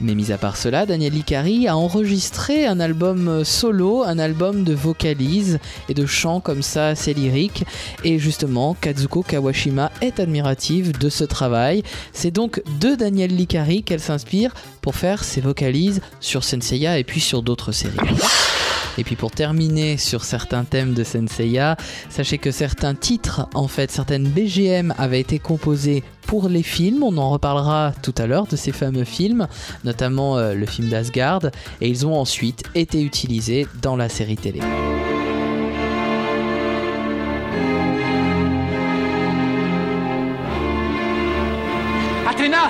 [0.00, 4.74] Mais mis à part cela, Daniel Licari a enregistré un album solo, un album de
[4.74, 7.64] vocalises et de chants comme ça assez lyriques.
[8.02, 11.84] Et justement, Kazuko Kawashima est admirative de ce travail.
[12.12, 17.20] C'est donc de Daniel Licari qu'elle s'inspire pour faire ses vocalises sur Senseiya et puis
[17.20, 17.96] sur d'autres séries.
[18.98, 21.76] Et puis pour terminer sur certains thèmes de Senseiya,
[22.08, 27.02] sachez que certains titres, en fait, certaines BGM avaient été composées pour les films.
[27.02, 29.48] On en reparlera tout à l'heure de ces fameux films,
[29.84, 31.46] notamment euh, le film d'Asgard,
[31.80, 34.60] et ils ont ensuite été utilisés dans la série télé.
[42.28, 42.68] Athéna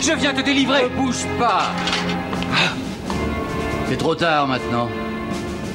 [0.00, 1.72] Je viens te délivrer Ne bouge pas
[3.88, 4.88] C'est trop tard maintenant.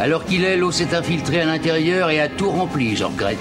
[0.04, 3.38] Alors qu'il est, l'eau s'est infiltrée à l'intérieur et a tout rempli, je regrette.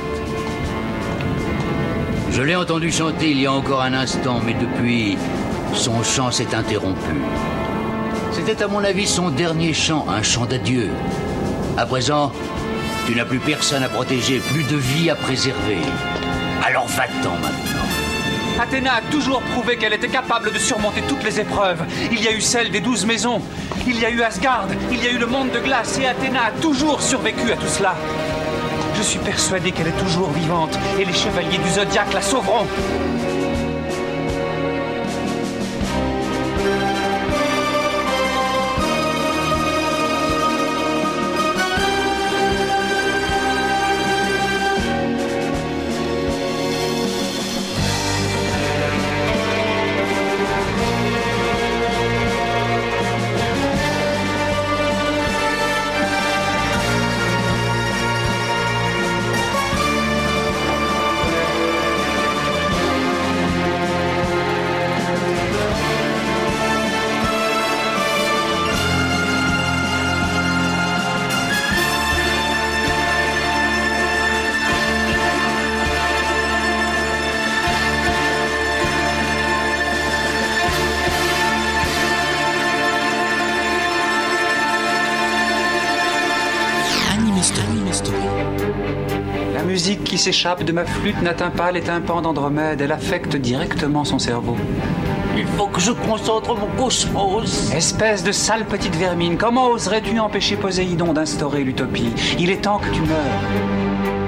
[2.30, 5.18] Je l'ai entendu chanter il y a encore un instant, mais depuis,
[5.74, 7.20] son chant s'est interrompu.
[8.30, 10.90] C'était à mon avis son dernier chant, un chant d'adieu.
[11.76, 12.30] À présent,
[13.08, 15.78] tu n'as plus personne à protéger, plus de vie à préserver.
[16.64, 18.01] Alors va-t'en maintenant.
[18.60, 21.82] Athéna a toujours prouvé qu'elle était capable de surmonter toutes les épreuves.
[22.10, 23.40] Il y a eu celle des douze maisons,
[23.86, 26.46] il y a eu Asgard, il y a eu le monde de glace et Athéna
[26.46, 27.94] a toujours survécu à tout cela.
[28.94, 32.66] Je suis persuadé qu'elle est toujours vivante et les chevaliers du zodiaque la sauveront.
[90.22, 94.56] S'échappe de ma flûte n'atteint pas les tympans d'Andromède, elle affecte directement son cerveau.
[95.36, 97.72] Il faut que je concentre mon cosmos.
[97.74, 102.12] Espèce de sale petite vermine, comment oserais-tu empêcher Poséidon d'instaurer l'utopie?
[102.38, 104.21] Il est temps que tu meurs.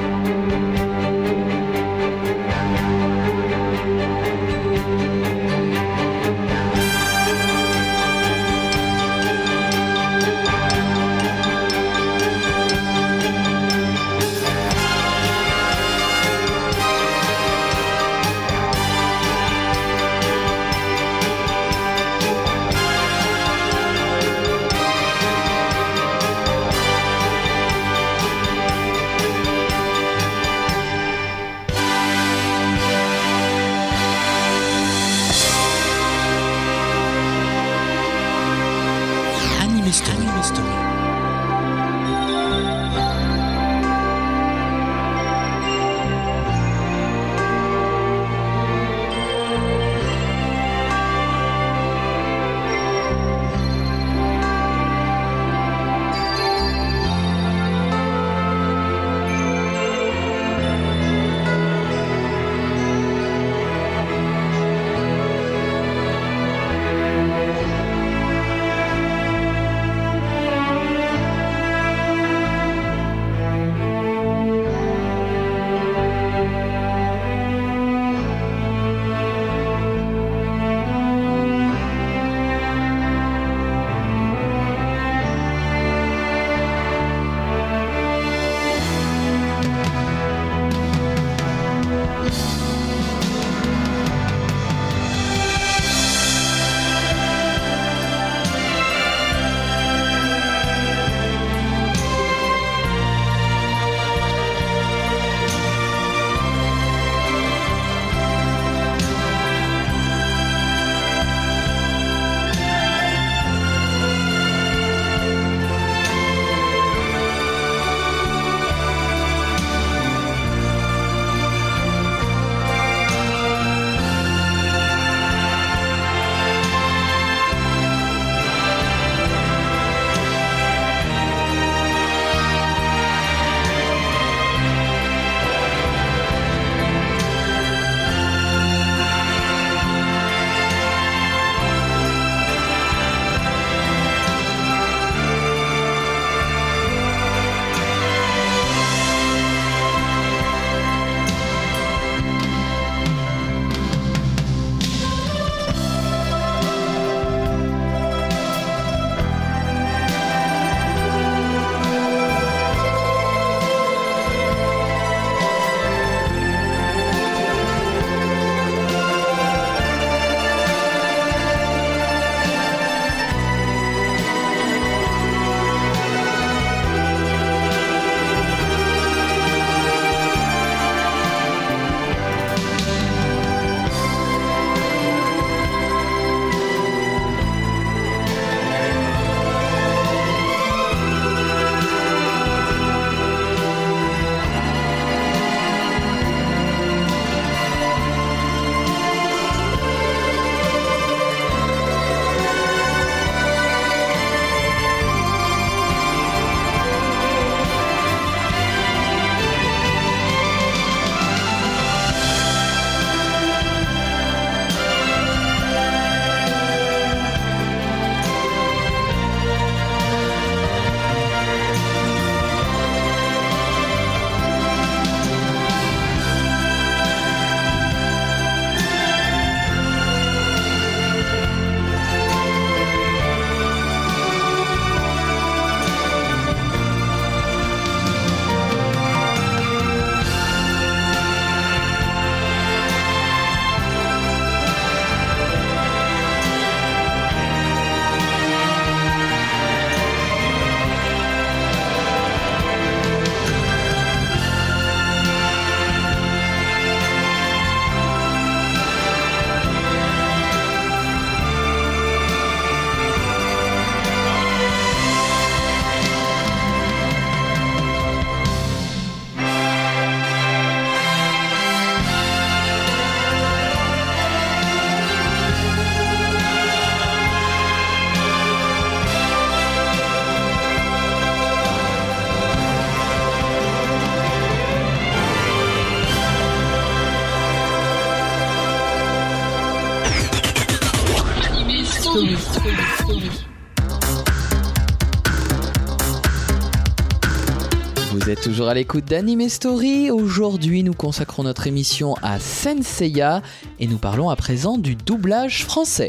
[298.54, 300.12] Toujours à l'écoute d'Anime Story.
[300.12, 303.42] Aujourd'hui, nous consacrons notre émission à Senseiya
[303.80, 306.08] et nous parlons à présent du doublage français.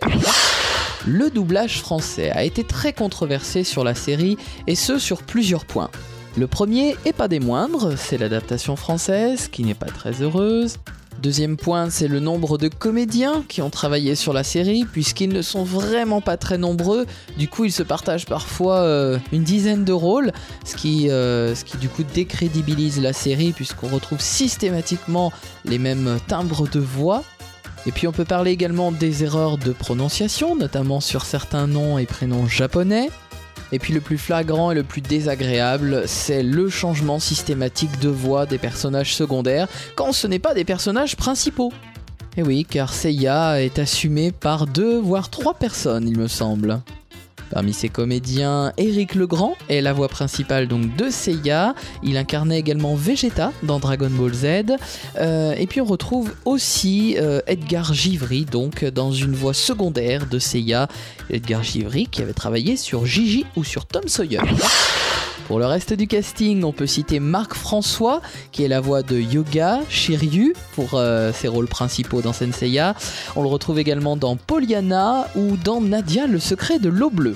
[1.08, 5.90] Le doublage français a été très controversé sur la série et ce sur plusieurs points.
[6.38, 10.78] Le premier, et pas des moindres, c'est l'adaptation française qui n'est pas très heureuse.
[11.22, 15.42] Deuxième point, c'est le nombre de comédiens qui ont travaillé sur la série, puisqu'ils ne
[15.42, 17.06] sont vraiment pas très nombreux.
[17.38, 20.32] Du coup, ils se partagent parfois euh, une dizaine de rôles,
[20.66, 25.32] ce qui, euh, ce qui du coup décrédibilise la série, puisqu'on retrouve systématiquement
[25.64, 27.24] les mêmes timbres de voix.
[27.88, 32.06] Et puis on peut parler également des erreurs de prononciation, notamment sur certains noms et
[32.06, 33.10] prénoms japonais.
[33.72, 38.46] Et puis le plus flagrant et le plus désagréable, c'est le changement systématique de voix
[38.46, 41.72] des personnages secondaires quand ce n'est pas des personnages principaux.
[42.38, 46.82] Et oui, car Seiya est assumé par deux voire trois personnes, il me semble.
[47.52, 51.76] Parmi ses comédiens, Eric Legrand est la voix principale donc de Seiya.
[52.04, 54.46] Il incarnait également Vegeta dans Dragon Ball Z.
[55.20, 60.40] Euh, et puis on retrouve aussi euh, Edgar Givry donc dans une voix secondaire de
[60.40, 60.88] Seiya.
[61.30, 64.40] Edgar Givry qui avait travaillé sur Gigi ou sur Tom Sawyer.
[65.48, 69.20] Pour le reste du casting, on peut citer Marc François, qui est la voix de
[69.20, 72.96] Yoga Shiryu pour euh, ses rôles principaux dans Senseiya.
[73.36, 77.36] On le retrouve également dans Pollyanna ou dans Nadia, le secret de l'eau bleue.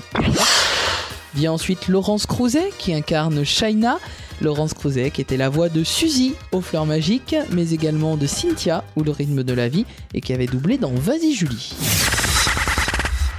[1.36, 3.98] Vient ensuite Laurence Crouzet, qui incarne Shaina.
[4.40, 8.82] Laurence Crouzet, qui était la voix de Suzy aux Fleurs Magiques, mais également de Cynthia
[8.96, 11.72] ou Le rythme de la vie, et qui avait doublé dans Vas-y Julie.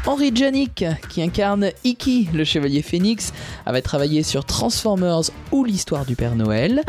[0.07, 3.33] Henri Janik, qui incarne Iki, le chevalier phénix,
[3.67, 6.81] avait travaillé sur Transformers ou l'histoire du Père Noël.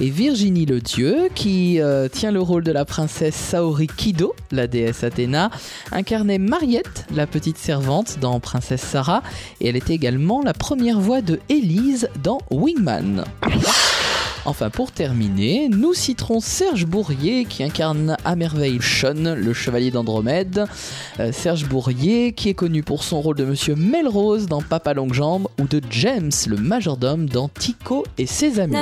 [0.00, 4.66] Et Virginie le Dieu, qui euh, tient le rôle de la princesse Saori Kido, la
[4.66, 5.50] déesse Athéna,
[5.92, 9.22] incarnait Mariette, la petite servante dans Princesse Sarah,
[9.60, 13.24] et elle était également la première voix de Élise dans Wingman.
[14.44, 20.66] Enfin, pour terminer, nous citerons Serge Bourrier qui incarne à merveille Sean, le chevalier d'Andromède.
[21.20, 25.14] Euh, Serge Bourrier qui est connu pour son rôle de Monsieur Melrose dans Papa Longue
[25.14, 28.74] Jambe ou de James, le majordome dans Tico et ses amis.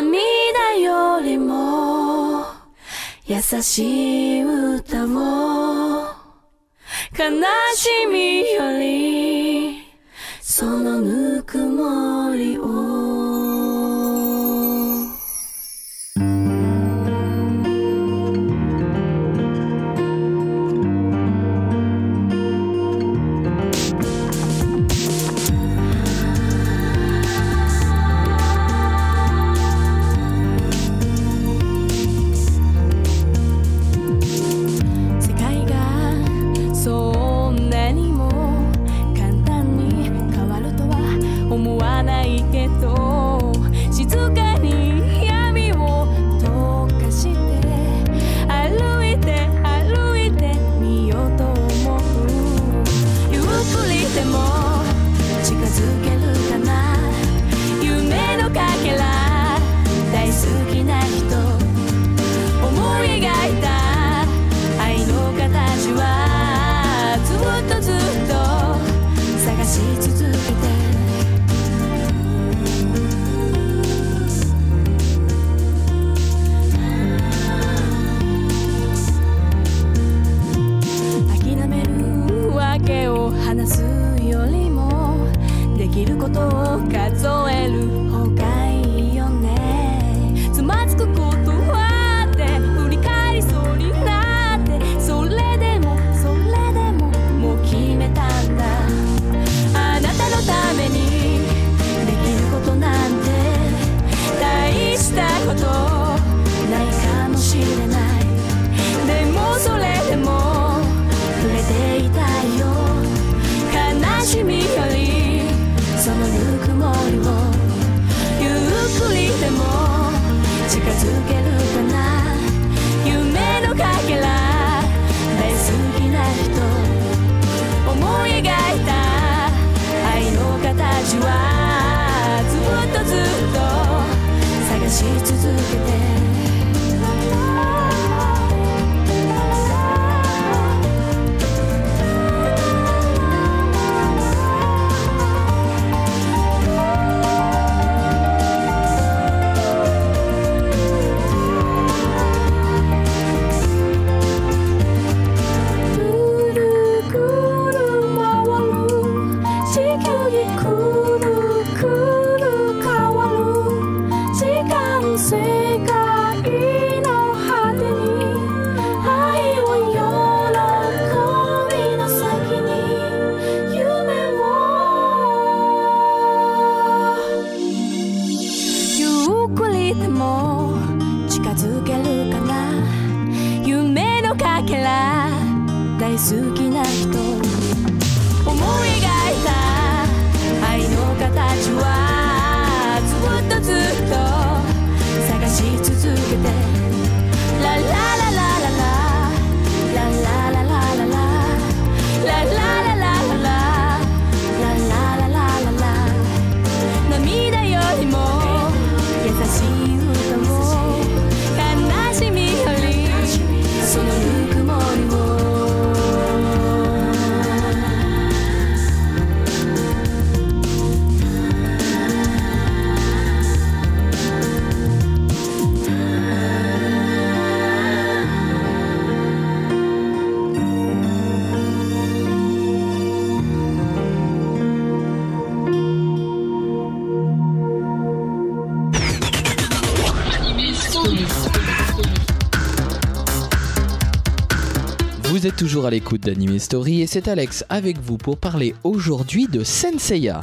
[245.49, 250.41] Toujours à l'écoute d'Anime Story et c'est Alex avec vous pour parler aujourd'hui de Senseiya.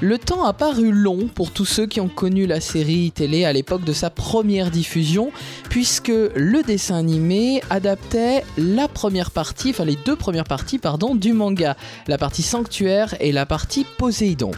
[0.00, 3.52] Le temps a paru long pour tous ceux qui ont connu la série télé à
[3.52, 5.30] l'époque de sa première diffusion,
[5.70, 11.32] puisque le dessin animé adaptait la première partie, enfin les deux premières parties, pardon, du
[11.32, 11.76] manga,
[12.08, 14.50] la partie Sanctuaire et la partie Poséidon.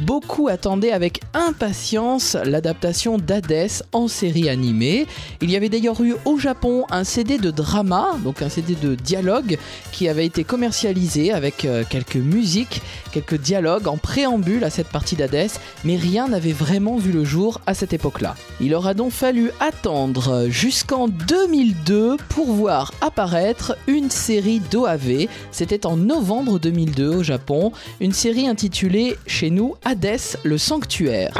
[0.00, 5.06] Beaucoup attendaient avec impatience l'adaptation d'Hadès en série animée.
[5.40, 8.94] Il y avait d'ailleurs eu au Japon un CD de drama, donc un CD de
[8.94, 9.58] dialogue,
[9.90, 12.80] qui avait été commercialisé avec euh, quelques musiques,
[13.10, 15.48] quelques dialogues en préambule à cette partie d'Hadès,
[15.84, 18.36] mais rien n'avait vraiment vu le jour à cette époque-là.
[18.60, 25.26] Il aura donc fallu attendre jusqu'en 2002 pour voir apparaître une série d'OAV.
[25.50, 31.32] C'était en novembre 2002 au Japon, une série intitulée chez nous Hadès, le sanctuaire.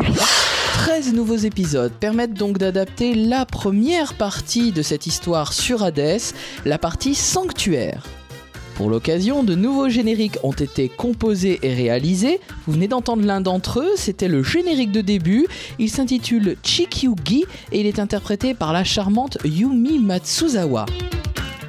[0.72, 6.32] 13 nouveaux épisodes permettent donc d'adapter la première partie de cette histoire sur Hadès,
[6.64, 8.04] la partie sanctuaire.
[8.76, 12.40] Pour l'occasion, de nouveaux génériques ont été composés et réalisés.
[12.66, 15.46] Vous venez d'entendre l'un d'entre eux, c'était le générique de début.
[15.78, 20.86] Il s'intitule Chikyugi et il est interprété par la charmante Yumi Matsuzawa.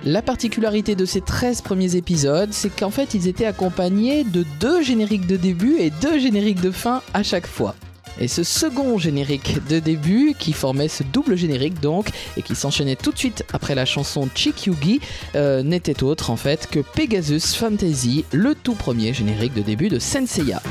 [0.05, 4.81] La particularité de ces 13 premiers épisodes, c'est qu'en fait ils étaient accompagnés de deux
[4.81, 7.75] génériques de début et deux génériques de fin à chaque fois.
[8.17, 12.95] Et ce second générique de début, qui formait ce double générique donc, et qui s'enchaînait
[12.95, 15.01] tout de suite après la chanson Chikyugi,
[15.35, 19.99] euh, n'était autre en fait que Pegasus Fantasy, le tout premier générique de début de
[19.99, 20.61] Senseiya.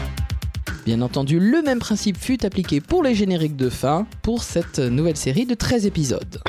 [0.87, 5.19] Bien entendu, le même principe fut appliqué pour les génériques de fin pour cette nouvelle
[5.19, 6.41] série de 13 épisodes.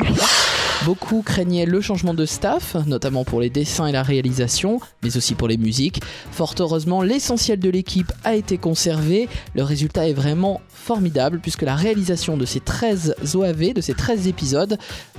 [0.86, 5.36] Beaucoup craignaient le changement de staff, notamment pour les dessins et la réalisation, mais aussi
[5.36, 6.02] pour les musiques.
[6.32, 9.28] Fort heureusement, l'essentiel de l'équipe a été conservé.
[9.56, 14.28] Le résultat est vraiment formidable puisque la réalisation de ces 13 OAV, de ces 13
[14.28, 14.78] épisodes,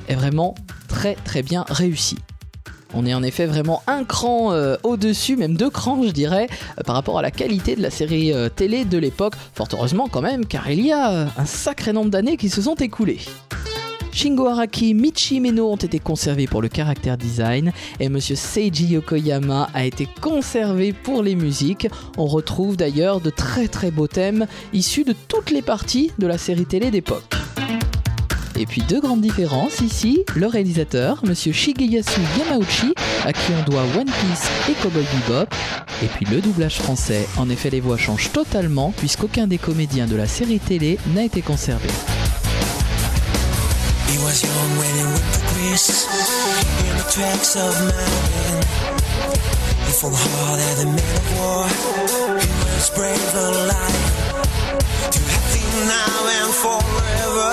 [0.09, 0.55] est vraiment
[0.89, 2.19] très très bien réussie.
[2.95, 6.83] On est en effet vraiment un cran euh, au-dessus, même deux crans je dirais, euh,
[6.83, 9.35] par rapport à la qualité de la série euh, télé de l'époque.
[9.55, 12.75] Fort heureusement quand même, car il y a un sacré nombre d'années qui se sont
[12.77, 13.21] écoulées.
[14.13, 19.71] Shingo Araki, Michi Meno ont été conservés pour le caractère design et Monsieur Seiji Yokoyama
[19.73, 21.89] a été conservé pour les musiques.
[22.19, 26.39] On retrouve d'ailleurs de très très beaux thèmes issus de toutes les parties de la
[26.39, 27.35] série télé d'époque.
[28.59, 32.93] Et puis deux grandes différences ici, le réalisateur, Monsieur Shigeyasu Yamauchi,
[33.25, 35.49] à qui on doit One Piece et Cowboy Bebop,
[36.03, 40.17] et puis le doublage français, en effet les voix changent totalement puisqu'aucun des comédiens de
[40.17, 41.89] la série télé n'a été conservé.
[44.31, 46.07] Was young when he went to Greece
[46.87, 48.63] in the tracks of mountain.
[49.83, 51.67] He fought hard as a man of war.
[52.39, 54.07] He was brave and lion.
[55.11, 57.51] To happy now and forever.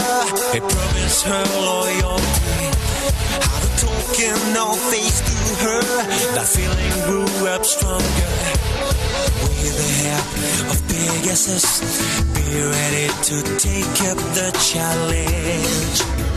[0.54, 2.70] He promised her loyalty.
[3.41, 5.82] How to talk in no face to her.
[6.38, 8.30] That feeling grew up stronger.
[9.41, 10.30] With the help
[10.70, 11.82] of Pegasus,
[12.38, 16.36] be ready to take up the challenge.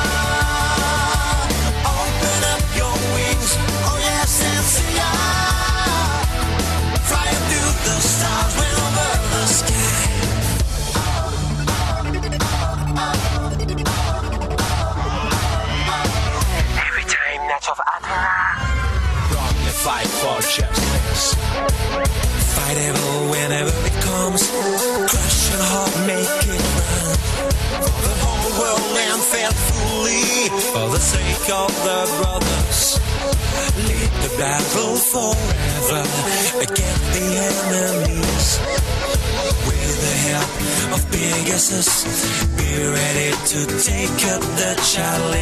[41.71, 45.40] Be ready to take up the challenge.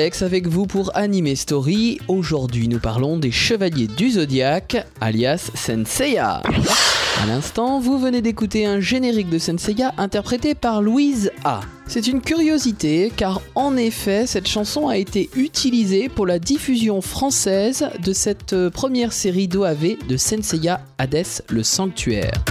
[0.00, 1.98] Avec vous pour Anime Story.
[2.08, 6.42] Aujourd'hui, nous parlons des Chevaliers du Zodiaque, alias Senseiya.
[7.22, 11.60] À l'instant, vous venez d'écouter un générique de Senseiya interprété par Louise A.
[11.86, 17.90] C'est une curiosité car en effet, cette chanson a été utilisée pour la diffusion française
[18.02, 22.42] de cette euh, première série d'OAV de Senseiya Hades le Sanctuaire.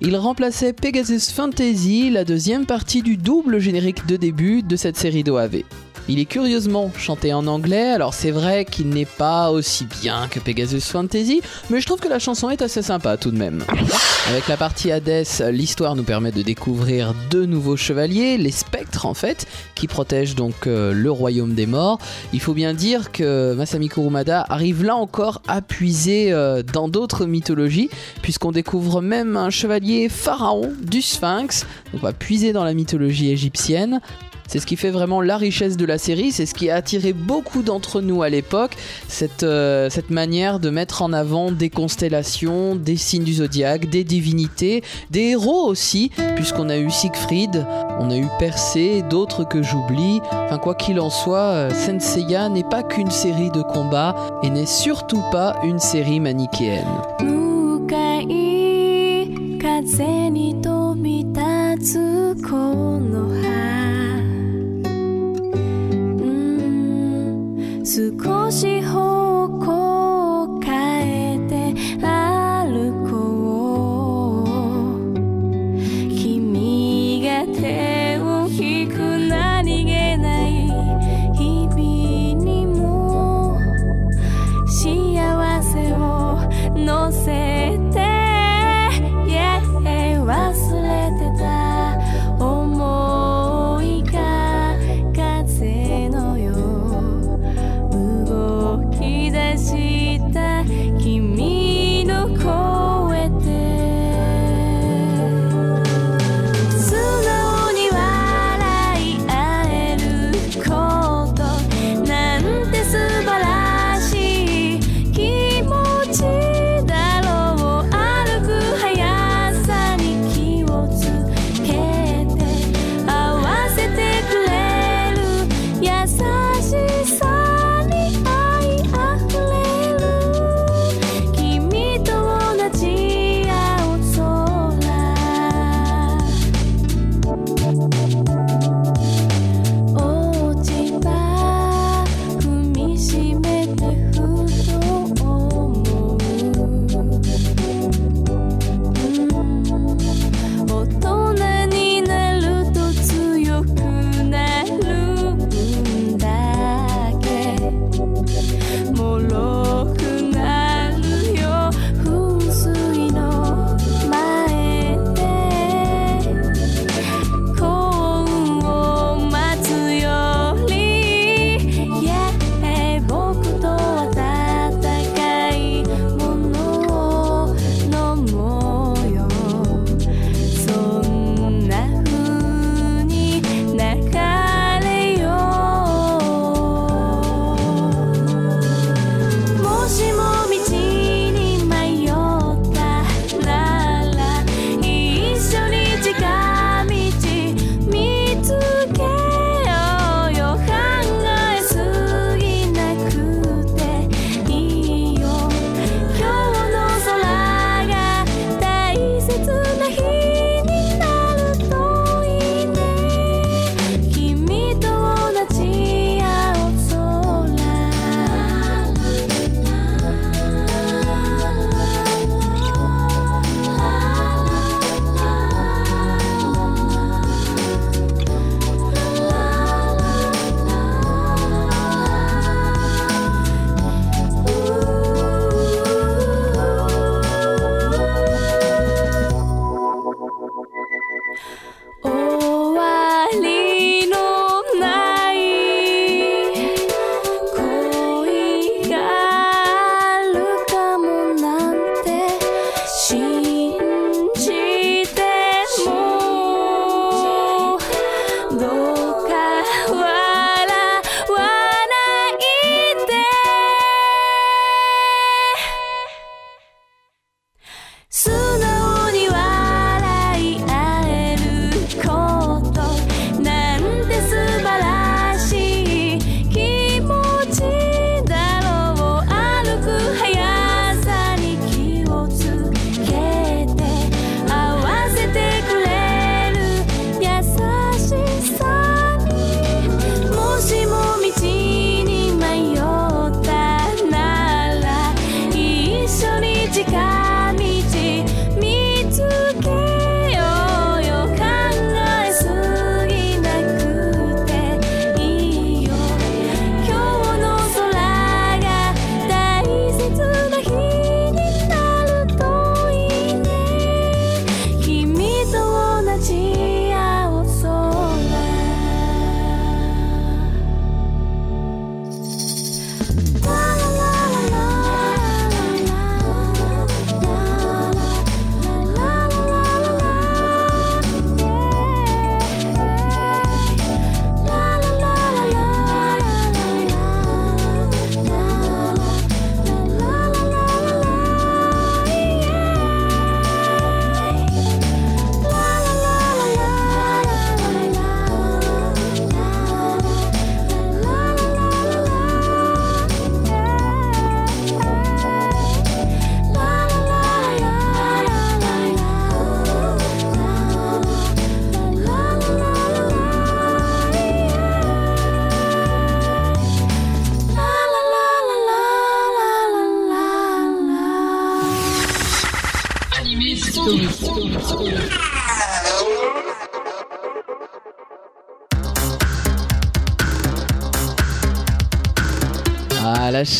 [0.00, 5.22] Il remplaçait Pegasus Fantasy, la deuxième partie du double générique de début de cette série
[5.22, 5.62] d'OAV.
[6.10, 10.40] Il est curieusement chanté en anglais, alors c'est vrai qu'il n'est pas aussi bien que
[10.40, 13.62] Pegasus Fantasy, mais je trouve que la chanson est assez sympa tout de même.
[14.30, 19.12] Avec la partie Hades, l'histoire nous permet de découvrir deux nouveaux chevaliers, les spectres en
[19.12, 21.98] fait, qui protègent donc euh, le royaume des morts.
[22.32, 27.26] Il faut bien dire que Masami Kurumada arrive là encore à puiser euh, dans d'autres
[27.26, 27.90] mythologies,
[28.22, 33.30] puisqu'on découvre même un chevalier pharaon du Sphinx, donc on va puiser dans la mythologie
[33.30, 34.00] égyptienne.
[34.47, 37.11] C'est ce qui fait vraiment la richesse de la série, c'est ce qui a attiré
[37.11, 38.75] beaucoup d'entre nous à l'époque,
[39.07, 44.03] cette, euh, cette manière de mettre en avant des constellations, des signes du zodiaque, des
[44.03, 47.65] divinités, des héros aussi, puisqu'on a eu Siegfried,
[47.99, 50.19] on a eu Persée, d'autres que j'oublie.
[50.31, 54.67] Enfin, quoi qu'il en soit, euh, Senseiya n'est pas qu'une série de combats et n'est
[54.67, 56.85] surtout pas une série manichéenne.
[57.19, 58.53] 向かい
[59.83, 62.55] 風に飛び立つこ
[62.99, 63.56] の葉
[67.90, 70.27] 少し方向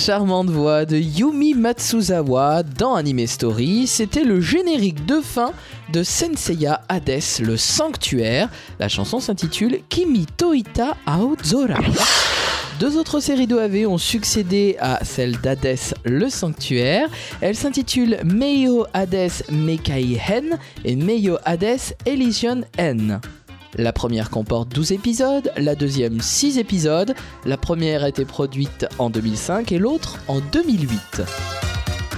[0.09, 5.53] charmante voix de Yumi Matsuzawa dans Anime Story, c'était le générique de fin
[5.93, 8.49] de Senseiya Hades, le sanctuaire.
[8.81, 11.81] La chanson s'intitule Kimi Toita Aozora.
[12.81, 15.77] Deux autres séries d'OAV ont succédé à celle d'Hades,
[16.07, 17.11] le sanctuaire.
[17.43, 23.21] Elles s'intitulent Meiyo Hades Mekai Hen et Meiyo Hades Elysian N.
[23.79, 27.15] La première comporte 12 épisodes, la deuxième 6 épisodes.
[27.47, 31.23] La première a été produite en 2005 et l'autre en 2008.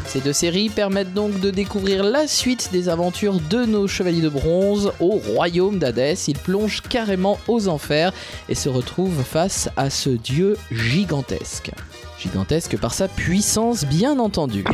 [0.07, 4.31] Ces deux séries permettent donc de découvrir la suite des aventures de nos chevaliers de
[4.31, 6.29] bronze au royaume d'Hadès.
[6.29, 8.15] Ils plongent carrément aux enfers
[8.49, 11.73] et se retrouvent face à ce dieu gigantesque.
[12.19, 14.65] Gigantesque par sa puissance, bien entendu.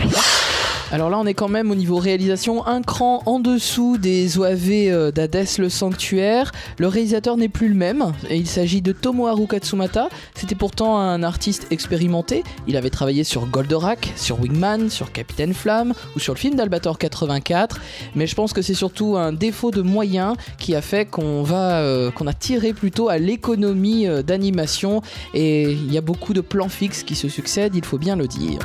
[0.93, 4.71] Alors là, on est quand même au niveau réalisation un cran en dessous des OAV
[4.71, 6.53] euh, d'Hadès le Sanctuaire.
[6.79, 10.09] Le réalisateur n'est plus le même, et il s'agit de Tomoharu Katsumata.
[10.35, 12.45] C'était pourtant un artiste expérimenté.
[12.69, 16.99] Il avait travaillé sur Goldorak, sur Wingman, sur Capitaine Flamme ou sur le film d'Albator
[16.99, 17.81] 84.
[18.15, 21.81] Mais je pense que c'est surtout un défaut de moyens qui a fait qu'on va,
[21.81, 25.03] euh, qu'on a tiré plutôt à l'économie euh, d'animation.
[25.35, 28.29] Et il y a beaucoup de plans fixes qui se succèdent, il faut bien le
[28.29, 28.61] dire.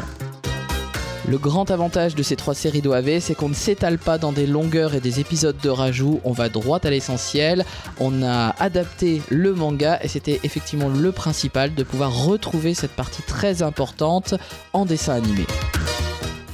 [1.27, 4.47] Le grand avantage de ces trois séries d'OAV, c'est qu'on ne s'étale pas dans des
[4.47, 7.63] longueurs et des épisodes de rajout, on va droit à l'essentiel,
[7.99, 13.21] on a adapté le manga et c'était effectivement le principal de pouvoir retrouver cette partie
[13.21, 14.33] très importante
[14.73, 15.45] en dessin animé.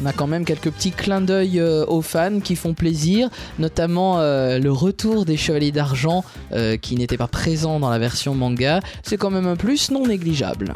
[0.04, 4.20] On a quand même quelques petits clins d'œil euh, aux fans qui font plaisir, notamment
[4.20, 8.82] euh, le retour des Chevaliers d'Argent euh, qui n'étaient pas présents dans la version manga.
[9.02, 10.74] C'est quand même un plus non négligeable.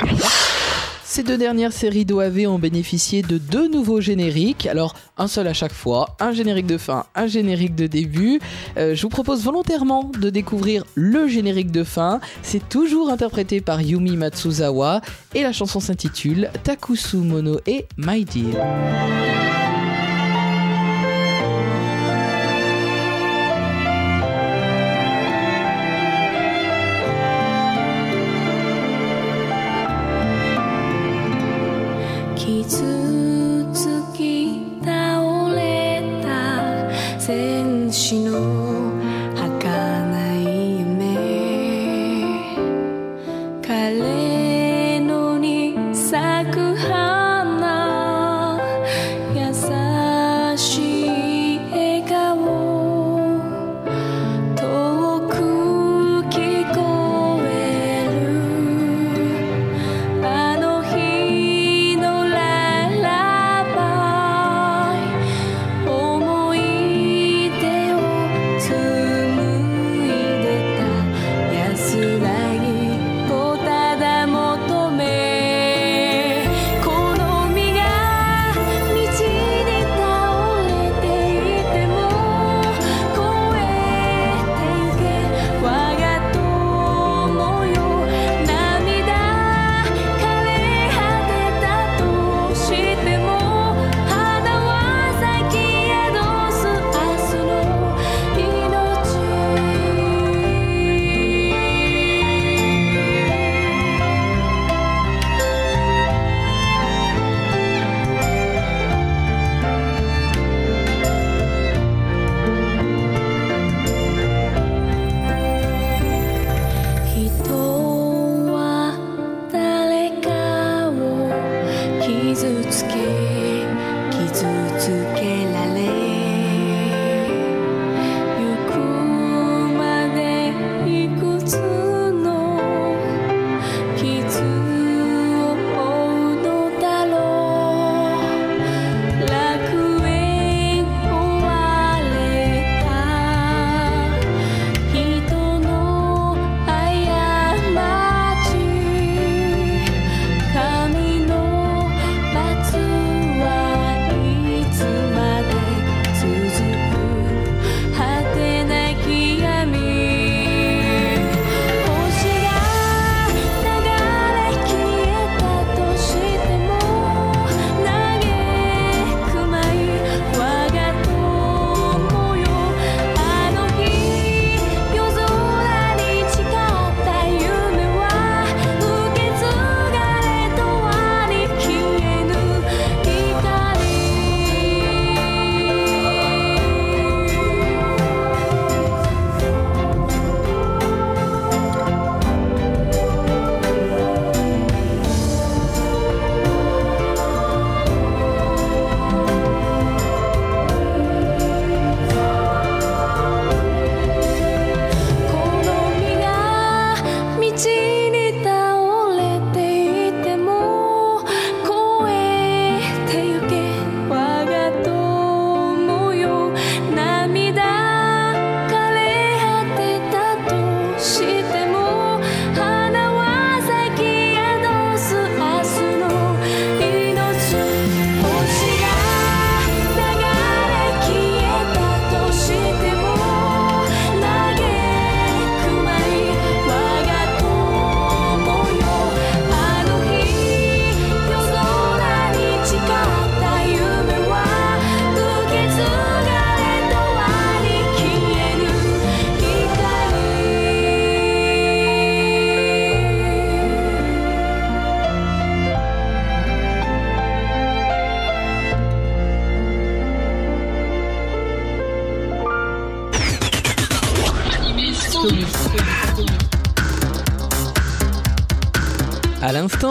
[1.14, 5.54] Ces deux dernières séries d'OAV ont bénéficié de deux nouveaux génériques, alors un seul à
[5.54, 8.40] chaque fois, un générique de fin, un générique de début.
[8.78, 13.82] Euh, je vous propose volontairement de découvrir le générique de fin, c'est toujours interprété par
[13.82, 15.02] Yumi Matsuzawa
[15.36, 18.66] et la chanson s'intitule Takusu Mono et My Dear.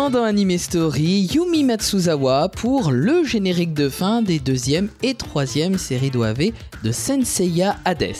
[0.09, 6.11] Dans Anime Story, Yumi Matsuzawa pour le générique de fin des deuxième et troisième séries
[6.11, 6.53] d'OAV
[6.83, 8.17] de Senseiya Hades.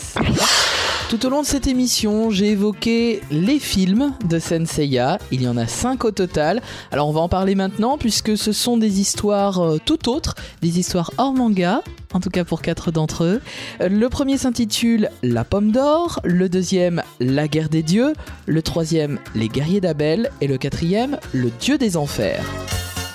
[1.11, 5.17] Tout au long de cette émission, j'ai évoqué les films de Senseiya.
[5.33, 6.61] Il y en a 5 au total.
[6.89, 10.79] Alors on va en parler maintenant puisque ce sont des histoires euh, tout autres, des
[10.79, 11.81] histoires hors manga,
[12.13, 13.41] en tout cas pour quatre d'entre eux.
[13.81, 18.13] Le premier s'intitule La pomme d'or, le deuxième La guerre des dieux,
[18.45, 22.45] le troisième Les guerriers d'Abel et le quatrième Le dieu des enfers.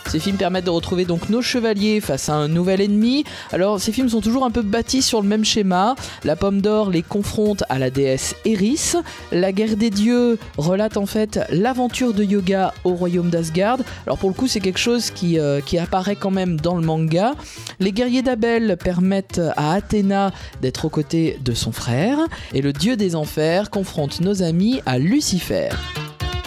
[0.09, 3.25] Ces films permettent de retrouver donc nos chevaliers face à un nouvel ennemi.
[3.53, 5.97] Alors ces films sont toujours un peu bâtis sur le même schéma.
[6.25, 8.95] La pomme d'or les confronte à la déesse Eris.
[9.33, 13.79] La guerre des dieux relate en fait l'aventure de Yoga au royaume d'Asgard.
[14.07, 16.83] Alors pour le coup c'est quelque chose qui, euh, qui apparaît quand même dans le
[16.83, 17.35] manga.
[17.81, 22.19] Les guerriers d'Abel permettent à Athéna d'être aux côtés de son frère.
[22.55, 25.71] Et le dieu des enfers confronte nos amis à Lucifer.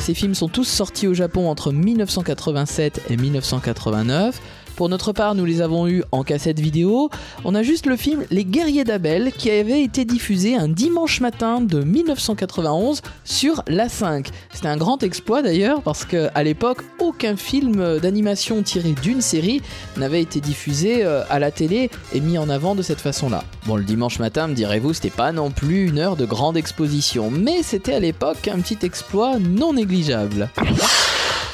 [0.10, 4.41] Ces films sont tous sortis au Japon entre 1987 et 1989.
[4.80, 7.10] Pour notre part, nous les avons eus en cassette vidéo.
[7.43, 11.60] On a juste le film Les Guerriers d'Abel qui avait été diffusé un dimanche matin
[11.60, 14.30] de 1991 sur la 5.
[14.53, 19.61] C'était un grand exploit d'ailleurs parce qu'à l'époque, aucun film d'animation tiré d'une série
[19.97, 23.43] n'avait été diffusé euh, à la télé et mis en avant de cette façon-là.
[23.65, 27.30] Bon, le dimanche matin, me direz-vous, c'était pas non plus une heure de grande exposition,
[27.30, 30.49] mais c'était à l'époque un petit exploit non négligeable.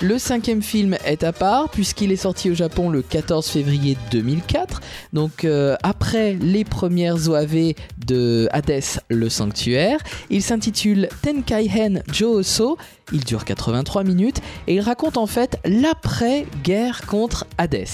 [0.02, 4.81] Le cinquième film est à part puisqu'il est sorti au Japon le 14 février 2004,
[5.13, 7.71] donc euh, après les premières OAV
[8.05, 9.99] de Hades le Sanctuaire.
[10.29, 12.77] Il s'intitule Tenkaihen Jooso,
[13.11, 17.88] il dure 83 minutes et il raconte en fait l'après-guerre contre Hades.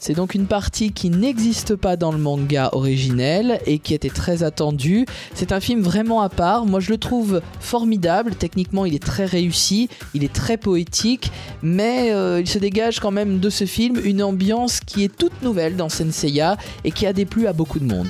[0.00, 4.42] C'est donc une partie qui n'existe pas dans le manga originel et qui était très
[4.42, 5.04] attendue.
[5.34, 6.64] C'est un film vraiment à part.
[6.64, 8.34] Moi, je le trouve formidable.
[8.34, 11.30] Techniquement, il est très réussi, il est très poétique,
[11.62, 15.42] mais euh, il se dégage quand même de ce film une ambiance qui est toute
[15.42, 18.08] nouvelle dans Senseiya et qui a déplu à beaucoup de monde.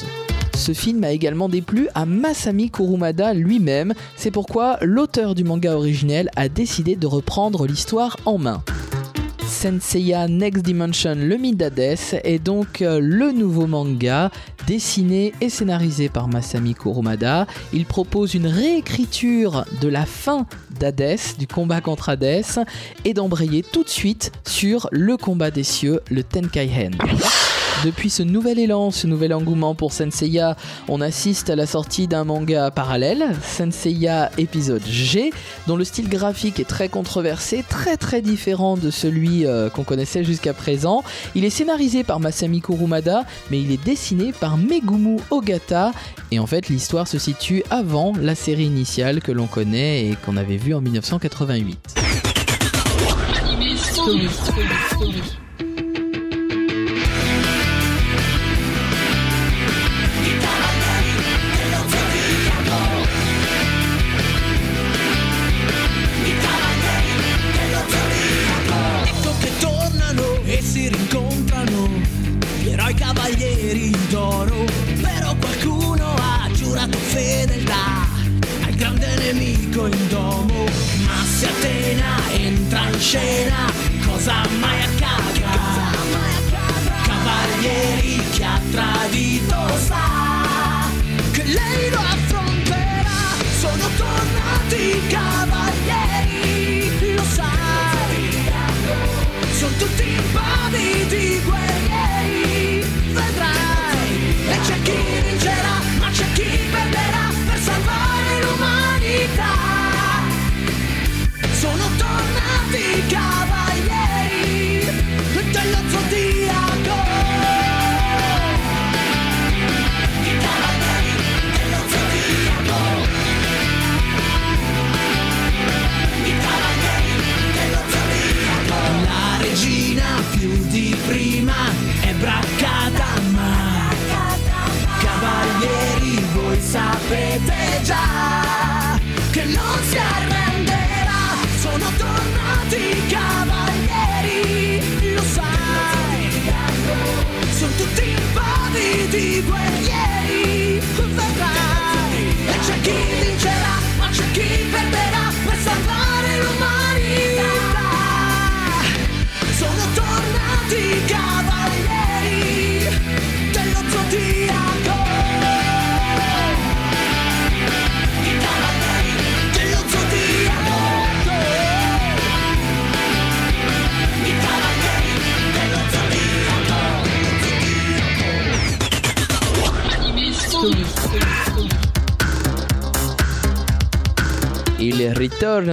[0.60, 3.94] Ce film a également déplu à Masami Kurumada lui-même.
[4.14, 8.62] C'est pourquoi l'auteur du manga originel a décidé de reprendre l'histoire en main.
[9.48, 14.30] Senseiya Next Dimension Le d'Hadès est donc euh, le nouveau manga
[14.66, 17.46] dessiné et scénarisé par Masami Kurumada.
[17.72, 20.46] Il propose une réécriture de la fin
[20.78, 22.66] d'Hadès, du combat contre Hades,
[23.06, 26.98] et d'embrayer tout de suite sur le combat des cieux, le Tenkaihen.
[27.84, 30.54] Depuis ce nouvel élan, ce nouvel engouement pour Senseiya,
[30.88, 35.30] on assiste à la sortie d'un manga parallèle, Senseiya épisode G,
[35.66, 40.24] dont le style graphique est très controversé, très très différent de celui euh, qu'on connaissait
[40.24, 41.02] jusqu'à présent.
[41.34, 45.92] Il est scénarisé par Masami Kurumada, mais il est dessiné par Megumu Ogata,
[46.32, 50.36] et en fait l'histoire se situe avant la série initiale que l'on connaît et qu'on
[50.36, 51.94] avait vue en 1988.
[83.10, 83.66] Scena,
[84.06, 85.50] cosa mai accadrà?
[87.02, 90.09] Cavalieri chi ha tradito sa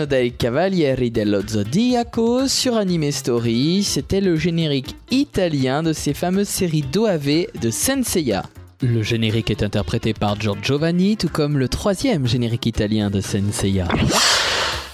[0.05, 7.47] Cavalieri dello Zodiaco sur Anime Story, c'était le générique italien de ces fameuses séries d'OAV
[7.59, 8.43] de Senseiya.
[8.81, 13.87] Le générique est interprété par Giorgio Giovanni, tout comme le troisième générique italien de Senseiya.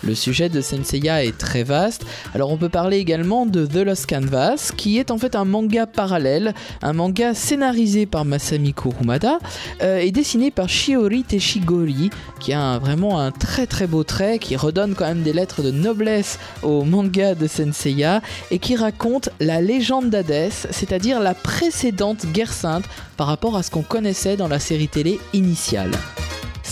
[0.05, 2.05] Le sujet de Senseiya est très vaste,
[2.35, 5.85] alors on peut parler également de The Lost Canvas, qui est en fait un manga
[5.85, 9.39] parallèle, un manga scénarisé par Masami Kurumada
[9.81, 12.09] euh, et dessiné par Shiori Teshigori,
[12.41, 15.71] qui a vraiment un très très beau trait, qui redonne quand même des lettres de
[15.71, 18.21] noblesse au manga de Senseiya,
[18.51, 22.85] et qui raconte la légende d'Hadès, c'est-à-dire la précédente guerre sainte
[23.15, 25.91] par rapport à ce qu'on connaissait dans la série télé initiale.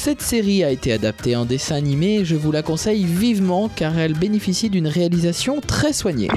[0.03, 3.99] Cette série a été adaptée en dessin animé et je vous la conseille vivement car
[3.99, 6.27] elle bénéficie d'une réalisation très soignée.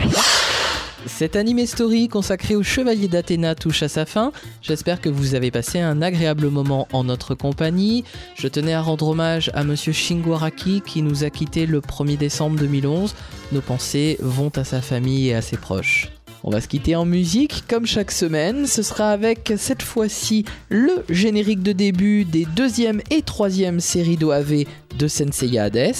[1.06, 4.32] Cet animé story consacré au chevalier d'Athéna touche à sa fin.
[4.60, 8.04] J'espère que vous avez passé un agréable moment en notre compagnie.
[8.34, 12.18] Je tenais à rendre hommage à monsieur Shingo Araki qui nous a quittés le 1er
[12.18, 13.14] décembre 2011.
[13.52, 16.13] Nos pensées vont à sa famille et à ses proches.
[16.46, 18.66] On va se quitter en musique comme chaque semaine.
[18.66, 24.64] Ce sera avec cette fois-ci le générique de début des deuxième et troisième séries d'OAV
[24.98, 25.94] de Senseiya Hades.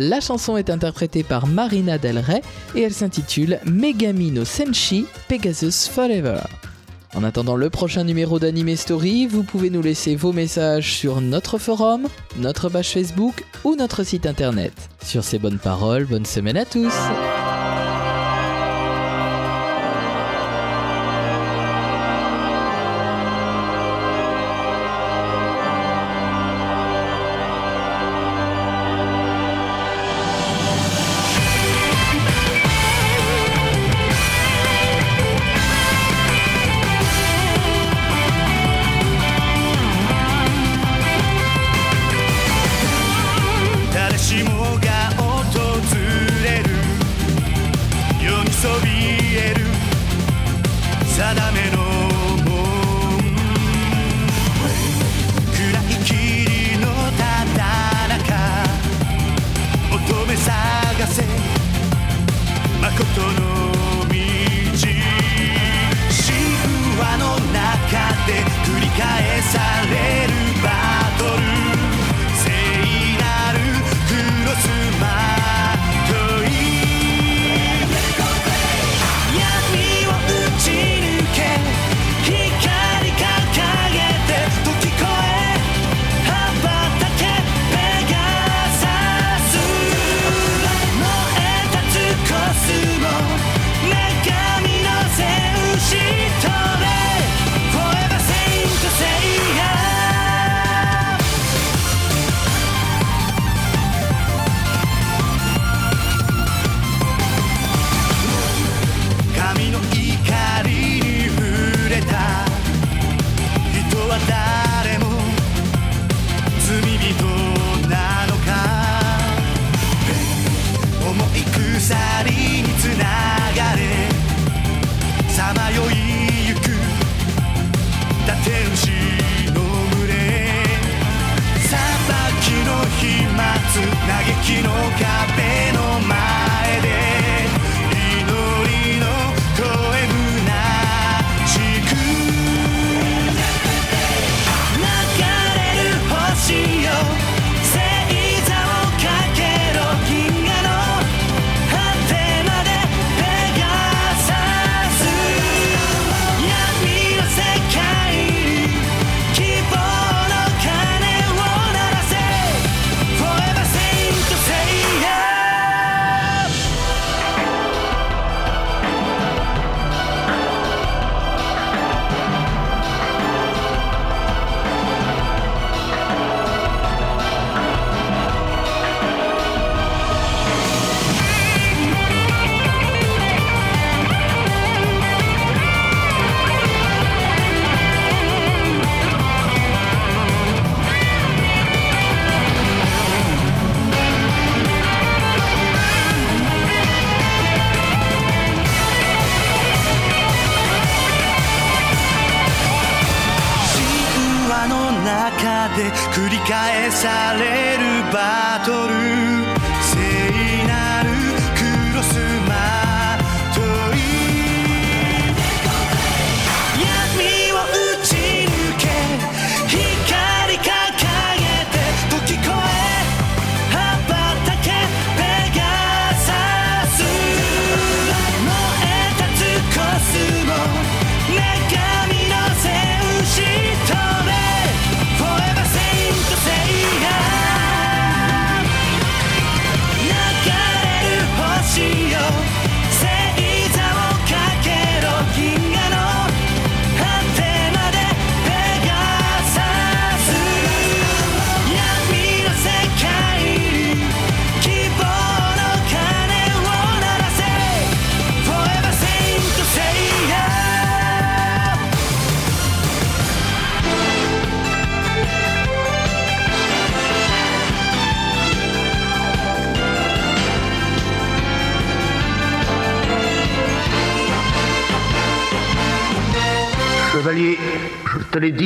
[0.00, 2.42] La chanson est interprétée par Marina Del Rey
[2.74, 6.40] et elle s'intitule Megami no Senshi Pegasus Forever.
[7.14, 11.56] En attendant le prochain numéro d'Anime Story, vous pouvez nous laisser vos messages sur notre
[11.58, 14.72] forum, notre page Facebook ou notre site internet.
[15.04, 16.92] Sur ces bonnes paroles, bonne semaine à tous!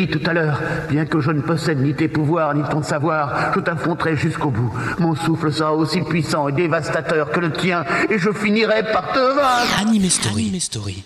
[0.09, 3.61] Tout à l'heure, bien que je ne possède ni tes pouvoirs ni ton savoir, je
[3.61, 4.73] t'affronterai jusqu'au bout.
[4.99, 9.19] Mon souffle sera aussi puissant et dévastateur que le tien, et je finirai par te
[9.19, 9.81] vaincre.
[9.81, 10.61] Anime Story.
[10.61, 11.05] Story.